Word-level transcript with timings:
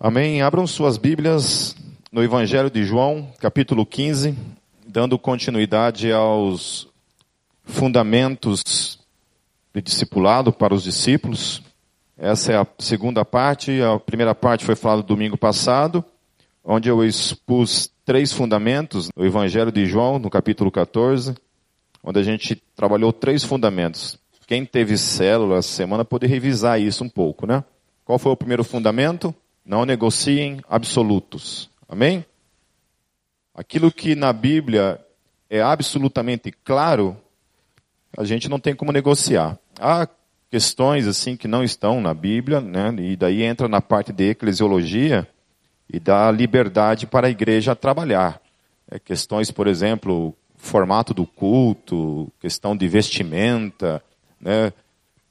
Amém. 0.00 0.42
Abram 0.42 0.64
suas 0.64 0.96
Bíblias 0.96 1.74
no 2.12 2.22
Evangelho 2.22 2.70
de 2.70 2.84
João, 2.84 3.32
capítulo 3.40 3.84
15, 3.84 4.32
dando 4.86 5.18
continuidade 5.18 6.12
aos 6.12 6.86
fundamentos 7.64 9.00
de 9.74 9.82
discipulado 9.82 10.52
para 10.52 10.72
os 10.72 10.84
discípulos. 10.84 11.64
Essa 12.16 12.52
é 12.52 12.56
a 12.56 12.66
segunda 12.78 13.24
parte. 13.24 13.82
A 13.82 13.98
primeira 13.98 14.36
parte 14.36 14.64
foi 14.64 14.76
falada 14.76 15.02
domingo 15.02 15.36
passado, 15.36 16.04
onde 16.64 16.88
eu 16.88 17.04
expus 17.04 17.90
três 18.04 18.32
fundamentos 18.32 19.10
no 19.16 19.26
Evangelho 19.26 19.72
de 19.72 19.84
João, 19.84 20.20
no 20.20 20.30
capítulo 20.30 20.70
14, 20.70 21.34
onde 22.04 22.20
a 22.20 22.22
gente 22.22 22.54
trabalhou 22.76 23.12
três 23.12 23.42
fundamentos. 23.42 24.16
Quem 24.46 24.64
teve 24.64 24.96
célula 24.96 25.58
essa 25.58 25.74
semana 25.74 26.04
pode 26.04 26.24
revisar 26.28 26.80
isso 26.80 27.02
um 27.02 27.08
pouco, 27.08 27.48
né? 27.48 27.64
Qual 28.04 28.16
foi 28.16 28.30
o 28.30 28.36
primeiro 28.36 28.62
fundamento? 28.62 29.34
Não 29.68 29.84
negociem 29.84 30.62
absolutos. 30.66 31.68
Amém? 31.86 32.24
Aquilo 33.54 33.92
que 33.92 34.14
na 34.14 34.32
Bíblia 34.32 34.98
é 35.50 35.60
absolutamente 35.60 36.50
claro, 36.50 37.14
a 38.16 38.24
gente 38.24 38.48
não 38.48 38.58
tem 38.58 38.74
como 38.74 38.92
negociar. 38.92 39.58
Há 39.78 40.08
questões 40.50 41.06
assim 41.06 41.36
que 41.36 41.46
não 41.46 41.62
estão 41.62 42.00
na 42.00 42.14
Bíblia, 42.14 42.62
né? 42.62 42.94
E 42.98 43.14
daí 43.14 43.42
entra 43.42 43.68
na 43.68 43.82
parte 43.82 44.10
de 44.10 44.30
eclesiologia 44.30 45.28
e 45.92 46.00
dá 46.00 46.30
liberdade 46.30 47.06
para 47.06 47.26
a 47.26 47.30
igreja 47.30 47.76
trabalhar. 47.76 48.40
É, 48.90 48.98
questões, 48.98 49.50
por 49.50 49.66
exemplo, 49.66 50.34
formato 50.56 51.12
do 51.12 51.26
culto, 51.26 52.32
questão 52.40 52.74
de 52.74 52.88
vestimenta, 52.88 54.02
né? 54.40 54.72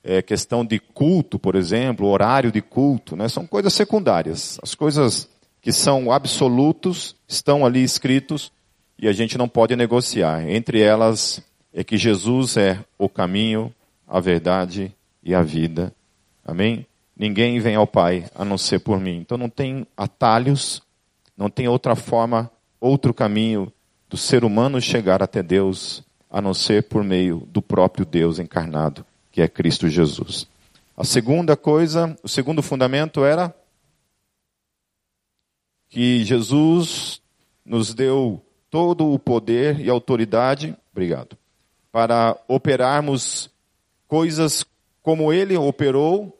É, 0.08 0.22
questão 0.22 0.64
de 0.64 0.80
culto, 0.80 1.38
por 1.38 1.54
exemplo, 1.54 2.08
horário 2.08 2.50
de 2.50 2.62
culto, 2.62 3.14
né? 3.18 3.28
são 3.28 3.46
coisas 3.46 3.74
secundárias. 3.74 4.58
As 4.64 4.74
coisas 4.74 5.28
que 5.62 5.74
são 5.74 6.14
absolutos 6.14 7.14
estão 7.28 7.66
ali 7.66 7.84
escritos 7.84 8.50
e 8.98 9.06
a 9.06 9.12
gente 9.12 9.38
não 9.38 9.50
pode 9.50 9.76
negociar. 9.76 10.50
Entre 10.50 10.82
elas 10.82 11.44
é 11.74 11.84
que 11.84 11.98
Jesus 11.98 12.56
é 12.56 12.80
o 12.98 13.10
caminho, 13.10 13.74
a 14.08 14.22
verdade 14.22 14.96
e 15.22 15.36
a 15.36 15.42
vida. 15.42 15.94
Amém? 16.46 16.88
Ninguém 17.14 17.60
vem 17.60 17.76
ao 17.76 17.86
Pai 17.86 18.28
a 18.34 18.46
não 18.46 18.58
ser 18.58 18.80
por 18.80 19.02
mim. 19.02 19.18
Então 19.18 19.38
não 19.38 19.50
tem 19.50 19.86
atalhos, 19.98 20.82
não 21.36 21.50
tem 21.50 21.68
outra 21.68 21.98
forma, 21.98 22.50
outro 22.80 23.14
caminho 23.14 23.74
do 24.10 24.16
ser 24.16 24.46
humano 24.46 24.80
chegar 24.80 25.22
até 25.22 25.44
Deus 25.44 26.02
a 26.32 26.42
não 26.42 26.54
ser 26.54 26.84
por 26.84 27.04
meio 27.04 27.46
do 27.52 27.62
próprio 27.62 28.06
Deus 28.06 28.40
encarnado 28.40 29.06
que 29.38 29.42
é 29.44 29.48
Cristo 29.48 29.88
Jesus. 29.88 30.48
A 30.98 31.04
segunda 31.04 31.56
coisa, 31.56 32.18
o 32.24 32.28
segundo 32.28 32.64
fundamento 32.64 33.24
era 33.24 33.54
que 35.90 36.26
Jesus 36.26 37.22
nos 37.64 37.94
deu 37.94 38.44
todo 38.68 39.14
o 39.14 39.20
poder 39.20 39.80
e 39.80 39.92
autoridade, 39.92 40.76
obrigado, 40.92 41.38
para 41.92 42.36
operarmos 42.48 43.48
coisas 44.08 44.66
como 45.04 45.32
ele 45.32 45.56
operou, 45.56 46.36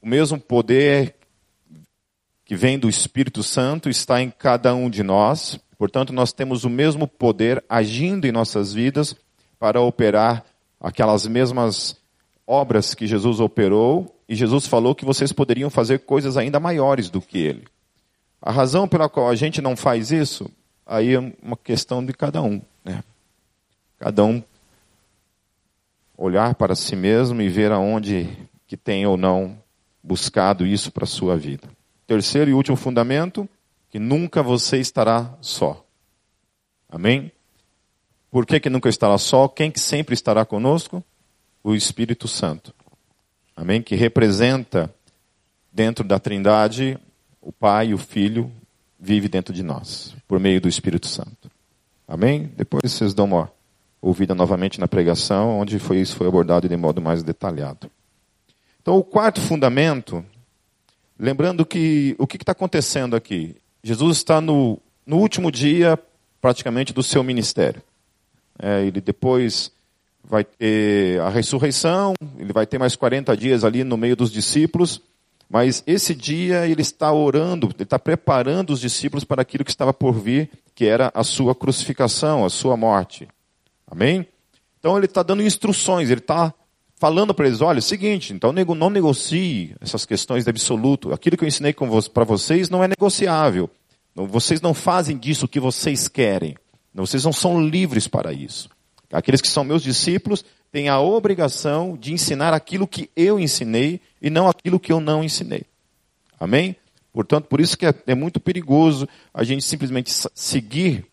o 0.00 0.08
mesmo 0.08 0.40
poder 0.40 1.14
que 2.46 2.56
vem 2.56 2.78
do 2.78 2.88
Espírito 2.88 3.42
Santo 3.42 3.90
está 3.90 4.22
em 4.22 4.30
cada 4.30 4.74
um 4.74 4.88
de 4.88 5.02
nós. 5.02 5.60
Portanto, 5.76 6.14
nós 6.14 6.32
temos 6.32 6.64
o 6.64 6.70
mesmo 6.70 7.06
poder 7.06 7.62
agindo 7.68 8.26
em 8.26 8.32
nossas 8.32 8.72
vidas 8.72 9.14
para 9.58 9.82
operar 9.82 10.46
aquelas 10.80 11.26
mesmas 11.26 12.00
obras 12.46 12.94
que 12.94 13.06
Jesus 13.06 13.40
operou 13.40 14.14
e 14.28 14.34
Jesus 14.34 14.66
falou 14.66 14.94
que 14.94 15.04
vocês 15.04 15.32
poderiam 15.32 15.70
fazer 15.70 16.00
coisas 16.00 16.36
ainda 16.36 16.58
maiores 16.60 17.10
do 17.10 17.20
que 17.20 17.38
ele. 17.38 17.64
A 18.40 18.50
razão 18.50 18.88
pela 18.88 19.08
qual 19.08 19.28
a 19.28 19.34
gente 19.34 19.60
não 19.60 19.76
faz 19.76 20.10
isso, 20.10 20.50
aí 20.86 21.14
é 21.14 21.18
uma 21.42 21.56
questão 21.56 22.04
de 22.04 22.12
cada 22.12 22.42
um. 22.42 22.60
Né? 22.84 23.02
Cada 23.98 24.24
um 24.24 24.42
olhar 26.16 26.54
para 26.54 26.74
si 26.74 26.96
mesmo 26.96 27.40
e 27.40 27.48
ver 27.48 27.72
aonde 27.72 28.28
que 28.66 28.76
tem 28.76 29.06
ou 29.06 29.16
não 29.16 29.58
buscado 30.02 30.66
isso 30.66 30.90
para 30.90 31.04
a 31.04 31.06
sua 31.06 31.36
vida. 31.36 31.68
Terceiro 32.06 32.50
e 32.50 32.54
último 32.54 32.76
fundamento, 32.76 33.48
que 33.90 33.98
nunca 33.98 34.42
você 34.42 34.78
estará 34.78 35.36
só. 35.40 35.84
Amém? 36.88 37.30
Por 38.30 38.46
que, 38.46 38.58
que 38.58 38.70
nunca 38.70 38.88
estará 38.88 39.16
só? 39.18 39.46
Quem 39.46 39.70
que 39.70 39.78
sempre 39.78 40.14
estará 40.14 40.44
conosco? 40.44 41.04
O 41.62 41.74
Espírito 41.74 42.26
Santo. 42.26 42.74
Amém? 43.56 43.82
Que 43.82 43.94
representa 43.94 44.92
dentro 45.72 46.04
da 46.04 46.18
Trindade 46.18 46.98
o 47.40 47.52
Pai 47.52 47.88
e 47.88 47.94
o 47.94 47.98
Filho 47.98 48.50
vive 48.98 49.28
dentro 49.28 49.52
de 49.52 49.62
nós, 49.62 50.14
por 50.28 50.38
meio 50.38 50.60
do 50.60 50.68
Espírito 50.68 51.08
Santo. 51.08 51.50
Amém? 52.06 52.50
Depois 52.56 52.92
vocês 52.92 53.14
dão 53.14 53.24
uma 53.24 53.50
ouvida 54.00 54.34
novamente 54.34 54.78
na 54.78 54.86
pregação, 54.86 55.58
onde 55.58 55.78
foi, 55.78 56.00
isso 56.00 56.16
foi 56.16 56.26
abordado 56.26 56.68
de 56.68 56.76
modo 56.76 57.00
mais 57.00 57.22
detalhado. 57.22 57.90
Então, 58.80 58.96
o 58.96 59.04
quarto 59.04 59.40
fundamento, 59.40 60.24
lembrando 61.18 61.64
que 61.64 62.16
o 62.18 62.26
que 62.26 62.36
está 62.36 62.52
acontecendo 62.52 63.14
aqui? 63.14 63.56
Jesus 63.82 64.18
está 64.18 64.40
no, 64.40 64.78
no 65.06 65.18
último 65.18 65.50
dia, 65.50 65.98
praticamente, 66.40 66.92
do 66.92 67.02
seu 67.02 67.22
ministério. 67.22 67.82
É, 68.58 68.84
ele 68.84 69.00
depois 69.00 69.72
vai 70.24 70.44
ter 70.44 71.20
a 71.20 71.28
ressurreição, 71.28 72.14
ele 72.38 72.52
vai 72.52 72.66
ter 72.66 72.78
mais 72.78 72.96
40 72.96 73.36
dias 73.36 73.64
ali 73.64 73.84
no 73.84 73.96
meio 73.96 74.16
dos 74.16 74.30
discípulos, 74.30 75.00
mas 75.48 75.82
esse 75.86 76.14
dia 76.14 76.66
ele 76.66 76.80
está 76.80 77.12
orando, 77.12 77.66
ele 77.74 77.82
está 77.82 77.98
preparando 77.98 78.70
os 78.70 78.80
discípulos 78.80 79.24
para 79.24 79.42
aquilo 79.42 79.64
que 79.64 79.70
estava 79.70 79.92
por 79.92 80.12
vir, 80.12 80.50
que 80.74 80.86
era 80.86 81.10
a 81.14 81.22
sua 81.22 81.54
crucificação, 81.54 82.44
a 82.44 82.48
sua 82.48 82.76
morte. 82.76 83.28
Amém? 83.86 84.26
Então 84.78 84.96
ele 84.96 85.04
está 85.04 85.22
dando 85.22 85.42
instruções, 85.42 86.08
ele 86.08 86.20
está 86.20 86.54
falando 86.96 87.34
para 87.34 87.46
eles: 87.46 87.60
olha, 87.60 87.78
é 87.78 87.80
o 87.80 87.82
seguinte, 87.82 88.32
então 88.32 88.52
não 88.52 88.88
negocie 88.88 89.74
essas 89.80 90.06
questões 90.06 90.44
de 90.44 90.50
absoluto. 90.50 91.12
Aquilo 91.12 91.36
que 91.36 91.44
eu 91.44 91.48
ensinei 91.48 91.74
para 92.14 92.24
vocês 92.24 92.70
não 92.70 92.82
é 92.82 92.88
negociável. 92.88 93.68
Vocês 94.14 94.60
não 94.60 94.72
fazem 94.72 95.18
disso 95.18 95.44
o 95.44 95.48
que 95.48 95.60
vocês 95.60 96.08
querem. 96.08 96.54
Vocês 96.94 97.24
não 97.24 97.32
são 97.32 97.60
livres 97.60 98.08
para 98.08 98.32
isso. 98.32 98.68
Aqueles 99.12 99.40
que 99.40 99.48
são 99.48 99.62
meus 99.62 99.82
discípulos 99.82 100.44
têm 100.72 100.88
a 100.88 100.98
obrigação 100.98 101.96
de 101.96 102.12
ensinar 102.12 102.54
aquilo 102.54 102.88
que 102.88 103.10
eu 103.14 103.38
ensinei 103.38 104.00
e 104.20 104.30
não 104.30 104.48
aquilo 104.48 104.80
que 104.80 104.90
eu 104.90 105.00
não 105.00 105.22
ensinei. 105.22 105.64
Amém? 106.40 106.74
Portanto, 107.12 107.46
por 107.46 107.60
isso 107.60 107.76
que 107.76 107.84
é, 107.84 107.94
é 108.06 108.14
muito 108.14 108.40
perigoso 108.40 109.06
a 109.34 109.44
gente 109.44 109.62
simplesmente 109.64 110.10
seguir 110.34 111.04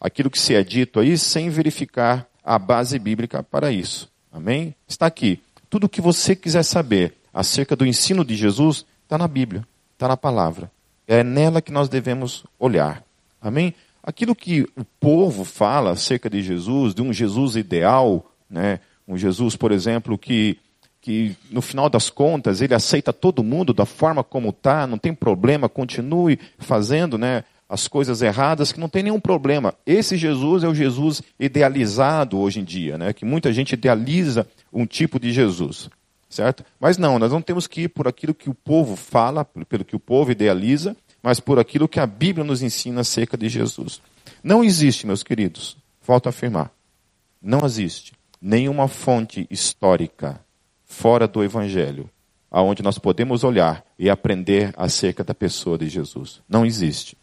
aquilo 0.00 0.28
que 0.28 0.38
se 0.38 0.54
é 0.54 0.64
dito 0.64 0.98
aí 0.98 1.16
sem 1.16 1.48
verificar 1.48 2.26
a 2.42 2.58
base 2.58 2.98
bíblica 2.98 3.42
para 3.42 3.70
isso. 3.70 4.10
Amém? 4.32 4.74
Está 4.86 5.06
aqui. 5.06 5.40
Tudo 5.70 5.84
o 5.84 5.88
que 5.88 6.00
você 6.00 6.34
quiser 6.34 6.64
saber 6.64 7.14
acerca 7.32 7.76
do 7.76 7.86
ensino 7.86 8.24
de 8.24 8.34
Jesus 8.34 8.84
está 9.04 9.16
na 9.16 9.28
Bíblia, 9.28 9.66
está 9.92 10.08
na 10.08 10.16
palavra. 10.16 10.70
É 11.06 11.22
nela 11.22 11.62
que 11.62 11.72
nós 11.72 11.88
devemos 11.88 12.44
olhar. 12.58 13.02
Amém? 13.40 13.74
Aquilo 14.06 14.34
que 14.34 14.68
o 14.76 14.84
povo 15.00 15.44
fala 15.44 15.92
acerca 15.92 16.28
de 16.28 16.42
Jesus, 16.42 16.94
de 16.94 17.00
um 17.00 17.10
Jesus 17.10 17.56
ideal, 17.56 18.30
né? 18.50 18.78
um 19.08 19.16
Jesus, 19.16 19.56
por 19.56 19.72
exemplo, 19.72 20.18
que, 20.18 20.58
que 21.00 21.34
no 21.50 21.62
final 21.62 21.88
das 21.88 22.10
contas 22.10 22.60
ele 22.60 22.74
aceita 22.74 23.14
todo 23.14 23.42
mundo 23.42 23.72
da 23.72 23.86
forma 23.86 24.22
como 24.22 24.50
está, 24.50 24.86
não 24.86 24.98
tem 24.98 25.14
problema, 25.14 25.70
continue 25.70 26.38
fazendo 26.58 27.16
né, 27.16 27.44
as 27.66 27.88
coisas 27.88 28.20
erradas, 28.20 28.72
que 28.72 28.80
não 28.80 28.90
tem 28.90 29.02
nenhum 29.02 29.18
problema. 29.18 29.72
Esse 29.86 30.18
Jesus 30.18 30.62
é 30.62 30.68
o 30.68 30.74
Jesus 30.74 31.22
idealizado 31.40 32.38
hoje 32.38 32.60
em 32.60 32.64
dia, 32.64 32.98
né? 32.98 33.14
que 33.14 33.24
muita 33.24 33.54
gente 33.54 33.72
idealiza 33.72 34.46
um 34.70 34.84
tipo 34.84 35.18
de 35.18 35.32
Jesus. 35.32 35.88
Certo? 36.28 36.64
Mas 36.80 36.98
não, 36.98 37.16
nós 37.18 37.30
não 37.30 37.40
temos 37.40 37.68
que 37.68 37.82
ir 37.82 37.88
por 37.88 38.08
aquilo 38.08 38.34
que 38.34 38.50
o 38.50 38.54
povo 38.54 38.96
fala, 38.96 39.44
pelo 39.44 39.84
que 39.84 39.94
o 39.94 40.00
povo 40.00 40.32
idealiza, 40.32 40.96
mas 41.24 41.40
por 41.40 41.58
aquilo 41.58 41.88
que 41.88 41.98
a 41.98 42.06
Bíblia 42.06 42.44
nos 42.44 42.60
ensina 42.60 43.00
acerca 43.00 43.34
de 43.34 43.48
Jesus. 43.48 44.02
Não 44.42 44.62
existe, 44.62 45.06
meus 45.06 45.22
queridos, 45.22 45.74
volto 46.06 46.26
a 46.26 46.28
afirmar, 46.28 46.70
não 47.40 47.64
existe 47.64 48.12
nenhuma 48.38 48.88
fonte 48.88 49.46
histórica 49.50 50.38
fora 50.84 51.26
do 51.26 51.42
Evangelho 51.42 52.10
aonde 52.50 52.82
nós 52.82 52.98
podemos 52.98 53.42
olhar 53.42 53.82
e 53.98 54.10
aprender 54.10 54.74
acerca 54.76 55.24
da 55.24 55.34
pessoa 55.34 55.78
de 55.78 55.88
Jesus. 55.88 56.42
Não 56.46 56.64
existe. 56.64 57.16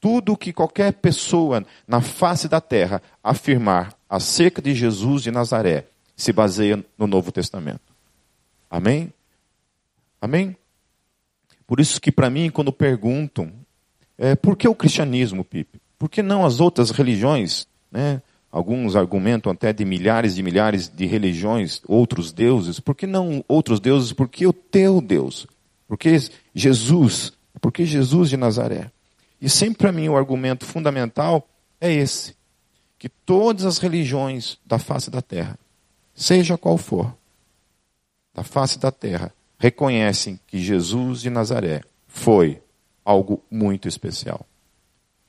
Tudo 0.00 0.36
que 0.36 0.52
qualquer 0.52 0.92
pessoa 0.92 1.66
na 1.86 2.00
face 2.00 2.48
da 2.48 2.60
terra 2.60 3.02
afirmar 3.24 3.92
acerca 4.08 4.62
de 4.62 4.72
Jesus 4.72 5.20
de 5.20 5.32
Nazaré 5.32 5.88
se 6.16 6.32
baseia 6.32 6.82
no 6.96 7.08
Novo 7.08 7.32
Testamento. 7.32 7.92
Amém? 8.70 9.12
Amém? 10.20 10.56
Por 11.66 11.80
isso 11.80 12.00
que 12.00 12.12
para 12.12 12.30
mim, 12.30 12.50
quando 12.50 12.72
perguntam, 12.72 13.52
é, 14.18 14.34
por 14.34 14.56
que 14.56 14.68
o 14.68 14.74
cristianismo, 14.74 15.44
Pipe? 15.44 15.80
Por 15.98 16.08
que 16.08 16.22
não 16.22 16.44
as 16.44 16.60
outras 16.60 16.90
religiões? 16.90 17.66
Né? 17.90 18.20
Alguns 18.50 18.96
argumentam 18.96 19.50
até 19.50 19.72
de 19.72 19.84
milhares 19.84 20.36
e 20.36 20.42
milhares 20.42 20.88
de 20.88 21.06
religiões, 21.06 21.80
outros 21.86 22.32
deuses. 22.32 22.78
Por 22.78 22.94
que 22.94 23.06
não 23.06 23.44
outros 23.48 23.80
deuses? 23.80 24.12
Por 24.12 24.28
que 24.28 24.46
o 24.46 24.52
teu 24.52 25.00
Deus? 25.00 25.46
Porque 25.88 26.18
Jesus 26.54 27.32
Porque 27.60 27.86
Jesus 27.86 28.28
de 28.28 28.36
Nazaré. 28.36 28.90
E 29.40 29.48
sempre 29.48 29.78
para 29.78 29.92
mim 29.92 30.08
o 30.08 30.16
argumento 30.16 30.66
fundamental 30.66 31.48
é 31.80 31.92
esse: 31.92 32.34
que 32.98 33.08
todas 33.08 33.64
as 33.64 33.78
religiões 33.78 34.58
da 34.66 34.78
face 34.78 35.10
da 35.10 35.22
terra, 35.22 35.58
seja 36.14 36.58
qual 36.58 36.76
for, 36.76 37.14
da 38.34 38.42
face 38.42 38.78
da 38.78 38.90
terra, 38.90 39.32
reconhecem 39.62 40.40
que 40.44 40.58
Jesus 40.58 41.20
de 41.20 41.30
Nazaré 41.30 41.82
foi 42.08 42.60
algo 43.04 43.40
muito 43.48 43.86
especial. 43.86 44.44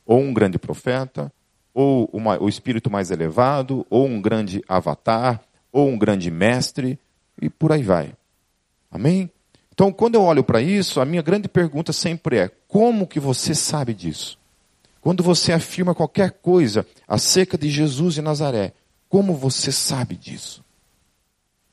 Ou 0.07 0.19
um 0.19 0.33
grande 0.33 0.57
profeta, 0.57 1.31
ou 1.71 2.09
uma, 2.12 2.41
o 2.41 2.50
espírito 2.50 2.89
mais 2.89 3.12
elevado, 3.12 3.85
ou 3.91 4.07
um 4.07 4.19
grande 4.19 4.63
avatar, 4.68 5.39
ou 5.71 5.88
um 5.88 6.00
grande 6.00 6.31
mestre, 6.31 6.97
e 7.39 7.47
por 7.47 7.71
aí 7.71 7.83
vai. 7.83 8.12
Amém? 8.89 9.30
Então, 9.71 9.94
quando 9.94 10.15
eu 10.15 10.24
olho 10.24 10.44
para 10.44 10.59
isso, 10.59 11.00
a 11.00 11.06
minha 11.06 11.21
grande 11.21 11.47
pergunta 11.47 11.94
sempre 11.94 12.38
é: 12.38 12.51
como 12.68 13.06
que 13.06 13.19
você 13.19 13.53
sabe 13.53 13.94
disso? 13.94 14.39
Quando 15.00 15.21
você 15.21 15.53
afirma 15.53 15.94
qualquer 15.94 16.31
coisa 16.31 16.88
acerca 17.07 17.56
de 17.56 17.69
Jesus 17.69 18.15
de 18.15 18.21
Nazaré, 18.24 18.74
como 19.07 19.35
você 19.35 19.71
sabe 19.71 20.15
disso? 20.15 20.65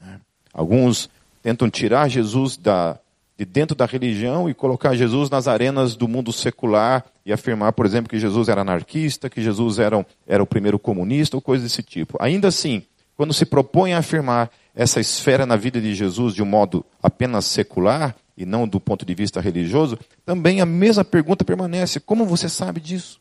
É. 0.02 0.20
Alguns 0.52 1.08
tentam 1.42 1.70
tirar 1.70 2.08
Jesus 2.08 2.56
da, 2.56 2.98
de 3.36 3.44
dentro 3.44 3.74
da 3.74 3.86
religião 3.86 4.48
e 4.50 4.54
colocar 4.54 4.94
Jesus 4.94 5.30
nas 5.30 5.48
arenas 5.48 5.96
do 5.96 6.06
mundo 6.06 6.32
secular 6.32 7.04
e 7.24 7.32
afirmar, 7.32 7.72
por 7.72 7.86
exemplo, 7.86 8.10
que 8.10 8.18
Jesus 8.18 8.48
era 8.48 8.60
anarquista, 8.60 9.30
que 9.30 9.42
Jesus 9.42 9.78
era, 9.78 10.04
era 10.26 10.42
o 10.42 10.46
primeiro 10.46 10.78
comunista 10.78 11.36
ou 11.36 11.40
coisa 11.40 11.64
desse 11.64 11.82
tipo. 11.82 12.16
Ainda 12.20 12.48
assim, 12.48 12.82
quando 13.16 13.32
se 13.32 13.46
propõe 13.46 13.94
a 13.94 13.98
afirmar 13.98 14.50
essa 14.74 15.00
esfera 15.00 15.44
na 15.46 15.56
vida 15.56 15.80
de 15.80 15.94
Jesus 15.94 16.34
de 16.34 16.42
um 16.42 16.46
modo 16.46 16.84
apenas 17.02 17.44
secular 17.44 18.14
e 18.36 18.46
não 18.46 18.66
do 18.66 18.80
ponto 18.80 19.04
de 19.04 19.14
vista 19.14 19.40
religioso, 19.40 19.98
também 20.24 20.60
a 20.60 20.66
mesma 20.66 21.04
pergunta 21.04 21.44
permanece: 21.44 22.00
como 22.00 22.24
você 22.24 22.48
sabe 22.48 22.80
disso? 22.80 23.20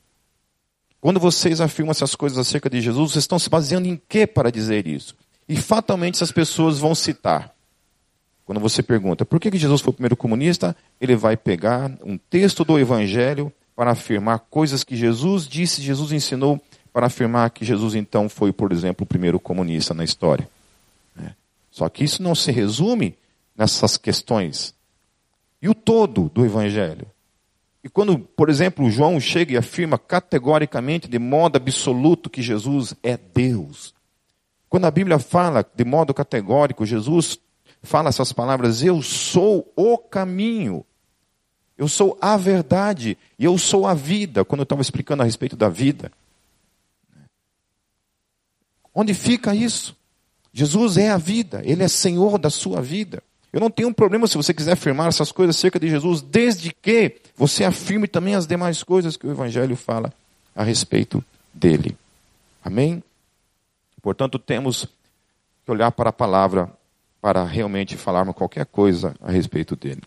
Quando 1.01 1.19
vocês 1.19 1.61
afirmam 1.61 1.91
essas 1.91 2.13
coisas 2.13 2.37
acerca 2.37 2.69
de 2.69 2.81
Jesus, 2.81 3.11
vocês 3.11 3.23
estão 3.23 3.39
se 3.39 3.49
baseando 3.49 3.87
em 3.87 4.01
quê 4.07 4.27
para 4.27 4.51
dizer 4.51 4.85
isso? 4.85 5.15
E 5.47 5.55
fatalmente 5.55 6.15
essas 6.15 6.31
pessoas 6.31 6.77
vão 6.77 6.93
citar. 6.93 7.53
Quando 8.49 8.61
você 8.61 8.81
pergunta 8.81 9.23
por 9.23 9.39
que 9.39 9.55
Jesus 9.55 9.79
foi 9.79 9.91
o 9.91 9.93
primeiro 9.93 10.17
comunista, 10.17 10.75
ele 10.99 11.15
vai 11.15 11.37
pegar 11.37 11.91
um 12.03 12.17
texto 12.17 12.65
do 12.65 12.79
Evangelho 12.79 13.53
para 13.75 13.91
afirmar 13.91 14.39
coisas 14.39 14.83
que 14.83 14.95
Jesus 14.95 15.47
disse, 15.47 15.83
Jesus 15.83 16.11
ensinou, 16.11 16.59
para 16.91 17.05
afirmar 17.05 17.51
que 17.51 17.63
Jesus 17.63 17.93
então 17.93 18.27
foi, 18.27 18.51
por 18.51 18.71
exemplo, 18.71 19.03
o 19.03 19.05
primeiro 19.05 19.39
comunista 19.39 19.93
na 19.93 20.03
história. 20.03 20.49
Só 21.69 21.87
que 21.89 22.03
isso 22.03 22.23
não 22.23 22.33
se 22.33 22.51
resume 22.51 23.15
nessas 23.55 23.97
questões. 23.97 24.73
E 25.61 25.69
o 25.69 25.75
todo 25.75 26.27
do 26.27 26.43
Evangelho? 26.43 27.05
E 27.83 27.87
quando, 27.87 28.17
por 28.17 28.49
exemplo, 28.49 28.89
João 28.89 29.19
chega 29.19 29.53
e 29.53 29.57
afirma 29.57 29.99
categoricamente, 29.99 31.07
de 31.07 31.19
modo 31.19 31.57
absoluto, 31.57 32.31
que 32.31 32.41
Jesus 32.41 32.95
é 33.03 33.15
Deus. 33.15 33.93
Quando 34.67 34.85
a 34.85 34.91
Bíblia 34.91 35.19
fala 35.19 35.63
de 35.75 35.85
modo 35.85 36.15
categórico, 36.15 36.83
Jesus 36.83 37.37
fala 37.83 38.09
essas 38.09 38.31
palavras: 38.31 38.83
Eu 38.83 39.01
sou 39.01 39.71
o 39.75 39.97
caminho, 39.97 40.85
eu 41.77 41.87
sou 41.87 42.17
a 42.21 42.35
verdade 42.37 43.17
e 43.37 43.45
eu 43.45 43.57
sou 43.57 43.87
a 43.87 43.93
vida. 43.93 44.43
Quando 44.43 44.61
eu 44.61 44.63
estava 44.63 44.81
explicando 44.81 45.23
a 45.23 45.25
respeito 45.25 45.55
da 45.55 45.69
vida. 45.69 46.11
Onde 48.93 49.13
fica 49.13 49.55
isso? 49.55 49.95
Jesus 50.51 50.97
é 50.97 51.09
a 51.09 51.17
vida, 51.17 51.61
Ele 51.63 51.83
é 51.83 51.87
Senhor 51.87 52.37
da 52.37 52.49
sua 52.49 52.81
vida. 52.81 53.23
Eu 53.51 53.59
não 53.59 53.69
tenho 53.69 53.89
um 53.89 53.93
problema 53.93 54.27
se 54.27 54.37
você 54.37 54.53
quiser 54.53 54.73
afirmar 54.73 55.07
essas 55.07 55.31
coisas 55.31 55.55
acerca 55.55 55.79
de 55.79 55.87
Jesus, 55.87 56.21
desde 56.21 56.71
que 56.73 57.17
você 57.35 57.63
afirme 57.63 58.07
também 58.07 58.35
as 58.35 58.45
demais 58.45 58.83
coisas 58.83 59.17
que 59.17 59.25
o 59.25 59.31
Evangelho 59.31 59.75
fala 59.75 60.13
a 60.55 60.63
respeito 60.63 61.23
dele. 61.53 61.97
Amém? 62.63 63.01
Portanto, 64.01 64.37
temos 64.37 64.85
que 65.65 65.71
olhar 65.71 65.91
para 65.91 66.09
a 66.09 66.13
palavra 66.13 66.71
para 67.21 67.43
realmente 67.43 67.97
falarmos 67.97 68.35
qualquer 68.35 68.65
coisa 68.65 69.15
a 69.19 69.31
respeito 69.31 69.75
dele. 69.75 70.01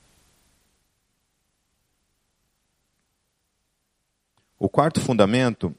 O 4.59 4.69
quarto 4.69 5.01
fundamento, 5.01 5.75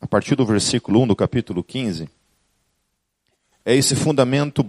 a 0.00 0.06
partir 0.06 0.34
do 0.34 0.44
versículo 0.44 1.00
1 1.02 1.06
do 1.08 1.16
capítulo 1.16 1.62
15, 1.62 2.08
é 3.64 3.74
esse 3.74 3.94
fundamento 3.94 4.68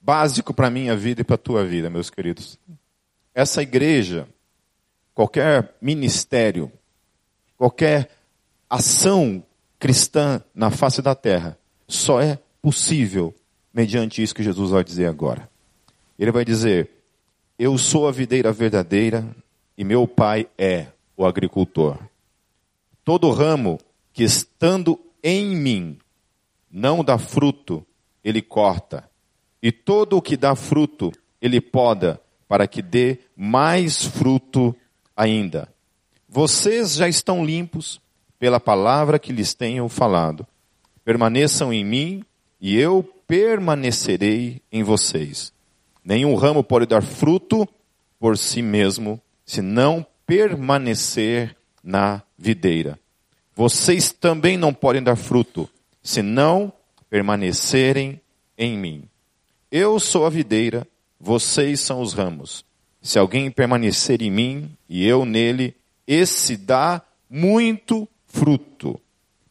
básico 0.00 0.52
para 0.52 0.66
a 0.66 0.70
minha 0.70 0.96
vida 0.96 1.20
e 1.20 1.24
para 1.24 1.34
a 1.36 1.38
tua 1.38 1.64
vida, 1.64 1.88
meus 1.88 2.10
queridos. 2.10 2.58
Essa 3.34 3.62
igreja, 3.62 4.26
qualquer 5.14 5.74
ministério, 5.80 6.72
qualquer 7.56 8.10
ação 8.68 9.44
cristã 9.78 10.42
na 10.54 10.70
face 10.70 11.00
da 11.02 11.14
terra, 11.14 11.58
só 11.86 12.20
é 12.20 12.38
possível 12.60 13.34
mediante 13.72 14.22
isso 14.22 14.34
que 14.34 14.42
Jesus 14.42 14.70
vai 14.70 14.84
dizer 14.84 15.06
agora. 15.06 15.48
Ele 16.18 16.30
vai 16.30 16.44
dizer: 16.44 16.90
Eu 17.58 17.78
sou 17.78 18.06
a 18.06 18.12
videira 18.12 18.52
verdadeira 18.52 19.24
e 19.76 19.84
meu 19.84 20.06
pai 20.06 20.46
é 20.58 20.88
o 21.16 21.24
agricultor. 21.24 21.98
Todo 23.04 23.30
ramo 23.30 23.78
que 24.12 24.22
estando 24.22 24.98
em 25.22 25.56
mim 25.56 25.98
não 26.70 27.02
dá 27.02 27.18
fruto, 27.18 27.84
ele 28.22 28.40
corta. 28.40 29.08
E 29.62 29.70
todo 29.70 30.16
o 30.16 30.22
que 30.22 30.36
dá 30.36 30.54
fruto, 30.54 31.12
ele 31.40 31.60
poda, 31.60 32.20
para 32.48 32.66
que 32.66 32.82
dê 32.82 33.18
mais 33.36 34.04
fruto 34.04 34.74
ainda. 35.16 35.72
Vocês 36.28 36.94
já 36.94 37.08
estão 37.08 37.44
limpos 37.44 38.00
pela 38.38 38.58
palavra 38.58 39.18
que 39.18 39.32
lhes 39.32 39.54
tenho 39.54 39.88
falado. 39.88 40.46
Permaneçam 41.04 41.72
em 41.72 41.84
mim 41.84 42.24
e 42.60 42.76
eu 42.76 43.08
permanecerei 43.26 44.60
em 44.70 44.82
vocês. 44.82 45.52
Nenhum 46.04 46.34
ramo 46.34 46.62
pode 46.64 46.86
dar 46.86 47.02
fruto 47.02 47.68
por 48.18 48.36
si 48.36 48.62
mesmo, 48.62 49.20
se 49.44 49.60
não 49.60 50.06
permanecer 50.26 51.56
na 51.82 52.22
videira. 52.38 52.98
Vocês 53.54 54.12
também 54.12 54.56
não 54.56 54.72
podem 54.72 55.02
dar 55.02 55.16
fruto 55.16 55.68
se 56.02 56.22
não 56.22 56.72
permanecerem 57.10 58.20
em 58.56 58.76
mim. 58.76 59.04
Eu 59.70 60.00
sou 60.00 60.26
a 60.26 60.30
videira, 60.30 60.86
vocês 61.18 61.80
são 61.80 62.00
os 62.00 62.12
ramos. 62.12 62.64
Se 63.00 63.18
alguém 63.18 63.50
permanecer 63.50 64.22
em 64.22 64.30
mim 64.30 64.70
e 64.88 65.06
eu 65.06 65.24
nele, 65.24 65.74
esse 66.06 66.56
dá 66.56 67.02
muito 67.28 68.08
fruto. 68.26 69.00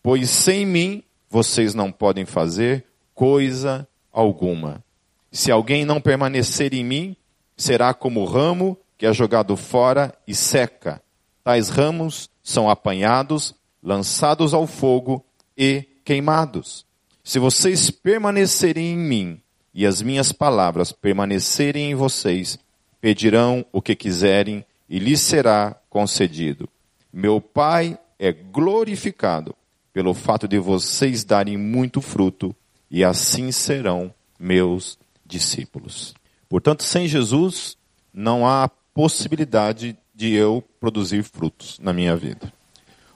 Pois 0.02 0.30
sem 0.30 0.66
mim 0.66 1.04
vocês 1.30 1.74
não 1.74 1.92
podem 1.92 2.26
fazer 2.26 2.86
coisa 3.14 3.88
alguma. 4.12 4.84
Se 5.32 5.52
alguém 5.52 5.86
não 5.86 6.02
permanecer 6.02 6.74
em 6.74 6.84
mim, 6.84 7.16
será 7.56 7.94
como 7.94 8.22
o 8.22 8.26
ramo 8.26 8.78
que 8.98 9.06
é 9.06 9.14
jogado 9.14 9.56
fora 9.56 10.14
e 10.28 10.36
seca. 10.36 11.02
Tais 11.44 11.70
ramos 11.70 12.30
são 12.44 12.70
apanhados, 12.70 13.56
lançados 13.82 14.54
ao 14.54 14.68
fogo 14.68 15.26
e 15.58 15.86
queimados. 16.04 16.86
Se 17.24 17.40
vocês 17.40 17.90
permanecerem 17.90 18.94
em 18.94 18.98
mim 18.98 19.42
e 19.74 19.86
as 19.86 20.02
minhas 20.02 20.32
palavras 20.32 20.92
permanecerem 20.92 21.92
em 21.92 21.96
vocês, 21.96 22.60
pedirão 23.00 23.66
o 23.72 23.82
que 23.82 23.96
quiserem 23.96 24.66
e 24.90 25.00
lhes 25.00 25.22
será 25.22 25.76
concedido. 25.90 26.68
Meu 27.12 27.40
Pai 27.40 27.98
é 28.20 28.32
glorificado 28.32 29.56
pelo 29.94 30.14
fato 30.14 30.48
de 30.48 30.60
vocês 30.60 31.24
darem 31.24 31.58
muito 31.58 32.02
fruto 32.02 32.56
e 32.92 33.06
assim 33.06 33.54
serão 33.54 34.14
meus 34.38 35.00
discípulos. 35.26 36.14
Portanto, 36.50 36.84
sem 36.84 37.08
Jesus 37.08 37.78
não 38.14 38.46
há 38.46 38.70
possibilidade 38.94 39.98
de 40.14 40.34
eu 40.34 40.62
produzir 40.78 41.24
frutos 41.24 41.80
na 41.80 41.94
minha 41.94 42.18
vida. 42.18 42.52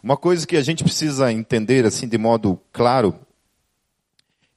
Uma 0.01 0.15
coisa 0.15 0.48
que 0.48 0.55
a 0.55 0.63
gente 0.63 0.84
precisa 0.84 1.32
entender 1.32 1.86
assim 1.86 2.08
de 2.08 2.17
modo 2.17 2.58
claro 2.72 3.20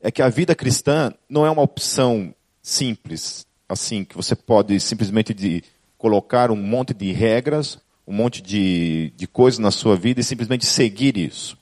é 0.01 0.11
que 0.13 0.23
a 0.23 0.29
vida 0.29 0.55
cristã 0.55 1.13
não 1.29 1.45
é 1.45 1.51
uma 1.51 1.63
opção 1.63 2.33
simples, 2.63 3.45
assim 3.69 4.05
que 4.05 4.15
você 4.15 4.37
pode 4.37 4.79
simplesmente 4.79 5.35
de 5.35 5.65
colocar 5.97 6.53
um 6.53 6.57
monte 6.57 6.95
de 6.95 7.11
regras, 7.11 7.79
um 8.07 8.13
monte 8.13 8.41
de, 8.41 9.13
de 9.17 9.27
coisas 9.27 9.59
na 9.59 9.73
sua 9.73 9.97
vida 9.97 10.21
e 10.21 10.25
simplesmente 10.25 10.65
seguir 10.65 11.17
isso. 11.17 11.58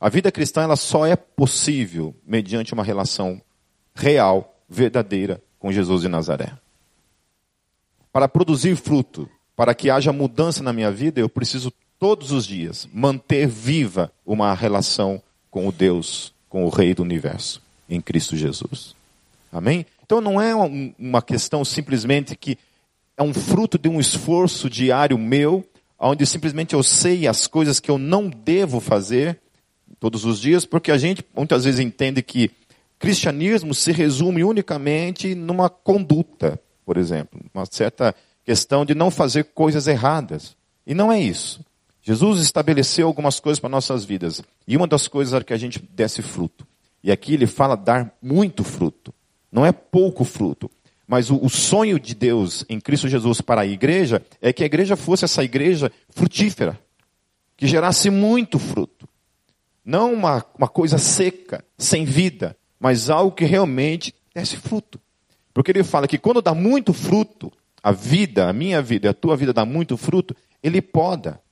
A 0.00 0.08
vida 0.08 0.32
cristã 0.32 0.62
ela 0.62 0.76
só 0.76 1.06
é 1.06 1.14
possível 1.14 2.14
mediante 2.26 2.72
uma 2.72 2.82
relação 2.82 3.40
real, 3.94 4.58
verdadeira 4.66 5.42
com 5.58 5.70
Jesus 5.70 6.00
de 6.00 6.08
Nazaré. 6.08 6.52
Para 8.10 8.26
produzir 8.26 8.74
fruto, 8.76 9.28
para 9.54 9.74
que 9.74 9.90
haja 9.90 10.10
mudança 10.12 10.62
na 10.62 10.72
minha 10.72 10.90
vida, 10.90 11.20
eu 11.20 11.28
preciso 11.28 11.70
todos 11.98 12.32
os 12.32 12.46
dias, 12.46 12.88
manter 12.94 13.46
viva 13.46 14.10
uma 14.24 14.54
relação 14.54 15.22
com 15.50 15.68
o 15.68 15.72
Deus, 15.72 16.32
com 16.48 16.64
o 16.64 16.70
Rei 16.70 16.94
do 16.94 17.02
universo, 17.02 17.62
em 17.86 18.00
Cristo 18.00 18.36
Jesus. 18.36 18.96
Amém? 19.52 19.84
Então 20.02 20.18
não 20.18 20.40
é 20.40 20.54
uma 20.98 21.20
questão 21.20 21.62
simplesmente 21.62 22.34
que 22.34 22.56
é 23.18 23.22
um 23.22 23.34
fruto 23.34 23.78
de 23.78 23.86
um 23.86 24.00
esforço 24.00 24.70
diário 24.70 25.18
meu, 25.18 25.62
onde 25.98 26.24
simplesmente 26.24 26.74
eu 26.74 26.82
sei 26.82 27.26
as 27.26 27.46
coisas 27.46 27.78
que 27.78 27.90
eu 27.90 27.98
não 27.98 28.30
devo 28.30 28.80
fazer 28.80 29.38
todos 30.00 30.24
os 30.24 30.40
dias, 30.40 30.64
porque 30.64 30.90
a 30.90 30.98
gente 30.98 31.24
muitas 31.36 31.64
vezes 31.64 31.78
entende 31.78 32.22
que 32.22 32.50
cristianismo 32.98 33.74
se 33.74 33.92
resume 33.92 34.42
unicamente 34.42 35.34
numa 35.34 35.68
conduta, 35.68 36.60
por 36.84 36.96
exemplo, 36.96 37.40
uma 37.54 37.66
certa 37.66 38.14
questão 38.44 38.84
de 38.84 38.94
não 38.94 39.10
fazer 39.10 39.44
coisas 39.54 39.86
erradas. 39.86 40.56
E 40.86 40.94
não 40.94 41.12
é 41.12 41.20
isso. 41.20 41.64
Jesus 42.02 42.40
estabeleceu 42.40 43.06
algumas 43.06 43.38
coisas 43.38 43.60
para 43.60 43.68
nossas 43.68 44.04
vidas. 44.04 44.42
E 44.66 44.76
uma 44.76 44.86
das 44.86 45.06
coisas 45.06 45.34
era 45.34 45.44
que 45.44 45.52
a 45.52 45.58
gente 45.58 45.78
desse 45.92 46.22
fruto. 46.22 46.66
E 47.04 47.12
aqui 47.12 47.34
ele 47.34 47.46
fala 47.46 47.76
dar 47.76 48.12
muito 48.22 48.64
fruto. 48.64 49.12
Não 49.52 49.64
é 49.64 49.72
pouco 49.72 50.24
fruto. 50.24 50.70
Mas 51.06 51.30
o, 51.30 51.36
o, 51.36 51.50
sonho 51.50 51.98
de 51.98 52.14
Deus 52.14 52.64
em 52.68 52.80
Cristo 52.80 53.08
Jesus 53.08 53.40
para 53.40 53.62
a 53.62 53.66
igreja 53.66 54.22
é 54.40 54.52
que 54.52 54.62
a 54.62 54.66
igreja 54.66 54.96
fosse 54.96 55.24
essa 55.24 55.42
igreja 55.42 55.90
frutífera, 56.08 56.78
que 57.56 57.66
gerasse 57.66 58.10
muito 58.10 58.60
fruto. 58.60 59.08
Não 59.90 60.12
uma, 60.12 60.46
uma 60.56 60.68
coisa 60.68 60.98
seca, 60.98 61.64
sem 61.76 62.04
vida, 62.04 62.56
mas 62.78 63.10
algo 63.10 63.34
que 63.34 63.44
realmente 63.44 64.14
desse 64.32 64.56
fruto. 64.56 65.00
Porque 65.52 65.72
ele 65.72 65.82
fala 65.82 66.06
que 66.06 66.16
quando 66.16 66.40
dá 66.40 66.54
muito 66.54 66.92
fruto, 66.92 67.52
a 67.82 67.90
vida, 67.90 68.48
a 68.48 68.52
minha 68.52 68.80
vida 68.80 69.08
e 69.08 69.10
a 69.10 69.12
tua 69.12 69.36
vida 69.36 69.52
dá 69.52 69.64
muito 69.64 69.96
fruto, 69.96 70.32
ele 70.62 70.80
poda, 70.80 71.42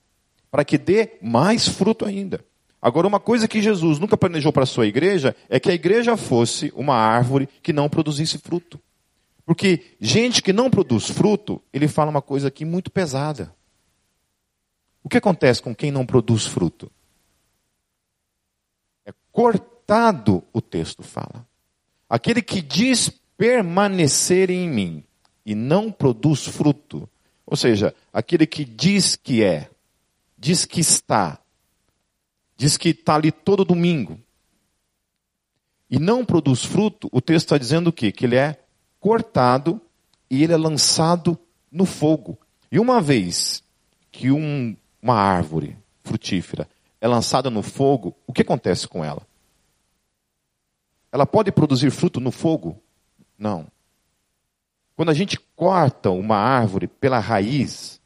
para 0.49 0.63
que 0.63 0.77
dê 0.77 1.17
mais 1.21 1.67
fruto 1.67 2.05
ainda. 2.05 2.39
Agora, 2.81 3.09
uma 3.09 3.19
coisa 3.19 3.45
que 3.45 3.61
Jesus 3.61 3.99
nunca 3.99 4.15
planejou 4.15 4.53
para 4.53 4.63
a 4.63 4.65
sua 4.65 4.87
igreja 4.87 5.35
é 5.49 5.59
que 5.59 5.69
a 5.69 5.73
igreja 5.73 6.15
fosse 6.15 6.71
uma 6.77 6.95
árvore 6.95 7.49
que 7.61 7.73
não 7.73 7.89
produzisse 7.89 8.37
fruto. 8.37 8.79
Porque 9.45 9.97
gente 9.99 10.41
que 10.41 10.53
não 10.53 10.69
produz 10.69 11.09
fruto, 11.09 11.61
ele 11.73 11.89
fala 11.89 12.09
uma 12.09 12.21
coisa 12.21 12.47
aqui 12.47 12.63
muito 12.63 12.89
pesada. 12.89 13.53
O 15.03 15.09
que 15.09 15.17
acontece 15.17 15.61
com 15.61 15.75
quem 15.75 15.91
não 15.91 16.05
produz 16.05 16.45
fruto? 16.45 16.89
Cortado, 19.39 20.43
o 20.51 20.59
texto 20.59 21.01
fala. 21.01 21.47
Aquele 22.09 22.41
que 22.41 22.61
diz 22.61 23.09
permanecer 23.37 24.49
em 24.49 24.67
mim 24.67 25.01
e 25.45 25.55
não 25.55 25.89
produz 25.89 26.45
fruto, 26.45 27.07
ou 27.45 27.55
seja, 27.55 27.95
aquele 28.11 28.45
que 28.45 28.65
diz 28.65 29.15
que 29.15 29.41
é, 29.41 29.69
diz 30.37 30.65
que 30.65 30.81
está, 30.81 31.39
diz 32.57 32.75
que 32.75 32.89
está 32.89 33.15
ali 33.15 33.31
todo 33.31 33.63
domingo, 33.63 34.19
e 35.89 35.97
não 35.97 36.25
produz 36.25 36.65
fruto, 36.65 37.07
o 37.09 37.21
texto 37.21 37.45
está 37.45 37.57
dizendo 37.57 37.91
o 37.91 37.93
quê? 37.93 38.11
Que 38.11 38.25
ele 38.25 38.35
é 38.35 38.61
cortado 38.99 39.79
e 40.29 40.43
ele 40.43 40.51
é 40.51 40.57
lançado 40.57 41.39
no 41.71 41.85
fogo. 41.85 42.37
E 42.69 42.77
uma 42.77 42.99
vez 42.99 43.63
que 44.11 44.31
um, 44.31 44.75
uma 45.01 45.15
árvore 45.15 45.77
frutífera 46.03 46.67
é 46.99 47.07
lançada 47.07 47.49
no 47.49 47.63
fogo, 47.63 48.13
o 48.27 48.33
que 48.33 48.41
acontece 48.41 48.85
com 48.85 49.01
ela? 49.01 49.28
Ela 51.11 51.25
pode 51.25 51.51
produzir 51.51 51.91
fruto 51.91 52.19
no 52.19 52.31
fogo? 52.31 52.81
Não. 53.37 53.67
Quando 54.95 55.09
a 55.09 55.13
gente 55.13 55.39
corta 55.55 56.09
uma 56.09 56.35
árvore 56.35 56.87
pela 56.87 57.19
raiz 57.19 58.01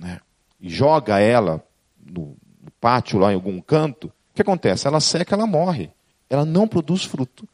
né, 0.00 0.20
e 0.60 0.68
joga 0.68 1.18
ela 1.18 1.62
no, 1.98 2.36
no 2.62 2.70
pátio 2.80 3.18
lá 3.18 3.32
em 3.32 3.34
algum 3.34 3.60
canto, 3.60 4.06
o 4.06 4.34
que 4.34 4.42
acontece? 4.42 4.86
Ela 4.86 5.00
seca, 5.00 5.34
ela 5.34 5.46
morre. 5.46 5.90
Ela 6.28 6.44
não 6.44 6.68
produz 6.68 7.04
fruto. 7.04 7.48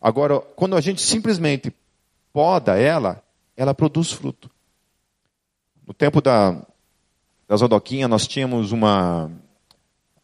Agora, 0.00 0.40
quando 0.40 0.76
a 0.76 0.80
gente 0.80 1.02
simplesmente 1.02 1.74
poda 2.32 2.78
ela, 2.78 3.22
ela 3.56 3.74
produz 3.74 4.12
fruto. 4.12 4.50
No 5.86 5.92
tempo 5.92 6.20
da, 6.20 6.56
da 7.48 7.56
Zodoquinha, 7.56 8.08
nós 8.08 8.26
tínhamos 8.26 8.72
uma. 8.72 9.30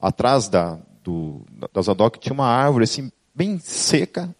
Atrás 0.01 0.49
da, 0.49 0.79
do, 1.03 1.45
da 1.73 2.11
tinha 2.21 2.33
uma 2.33 2.47
árvore 2.47 2.85
assim, 2.85 3.11
bem 3.39 3.61
seca, 3.61 4.35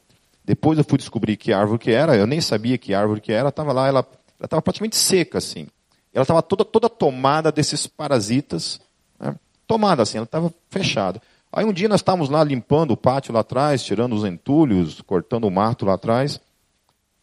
depois 0.45 0.77
eu 0.77 0.85
fui 0.85 0.99
descobrir 0.99 1.37
que 1.37 1.53
árvore 1.53 1.79
que 1.79 1.93
era, 1.93 2.17
eu 2.17 2.27
nem 2.27 2.41
sabia 2.41 2.77
que 2.77 2.93
árvore 2.93 3.21
que 3.21 3.31
era, 3.31 3.51
estava 3.51 3.73
lá, 3.73 3.87
ela 3.87 4.05
estava 4.43 4.61
praticamente 4.61 4.97
seca 4.97 5.39
assim. 5.39 5.69
Ela 6.13 6.23
estava 6.23 6.43
toda, 6.43 6.65
toda 6.65 6.89
tomada 6.89 7.53
desses 7.53 7.87
parasitas, 7.87 8.81
né? 9.21 9.37
tomada 9.69 10.03
assim, 10.03 10.19
ela 10.19 10.25
estava 10.25 10.53
fechada. 10.69 11.23
Aí 11.53 11.65
um 11.65 11.73
dia 11.73 11.89
nós 11.89 12.01
estávamos 12.01 12.29
lá 12.29 12.43
limpando 12.43 12.91
o 12.91 12.97
pátio 12.97 13.33
lá 13.33 13.41
atrás, 13.41 13.85
tirando 13.85 14.15
os 14.15 14.25
entulhos, 14.25 15.01
cortando 15.03 15.45
o 15.45 15.51
mato 15.51 15.87
lá 15.87 15.95
atrás. 15.95 16.41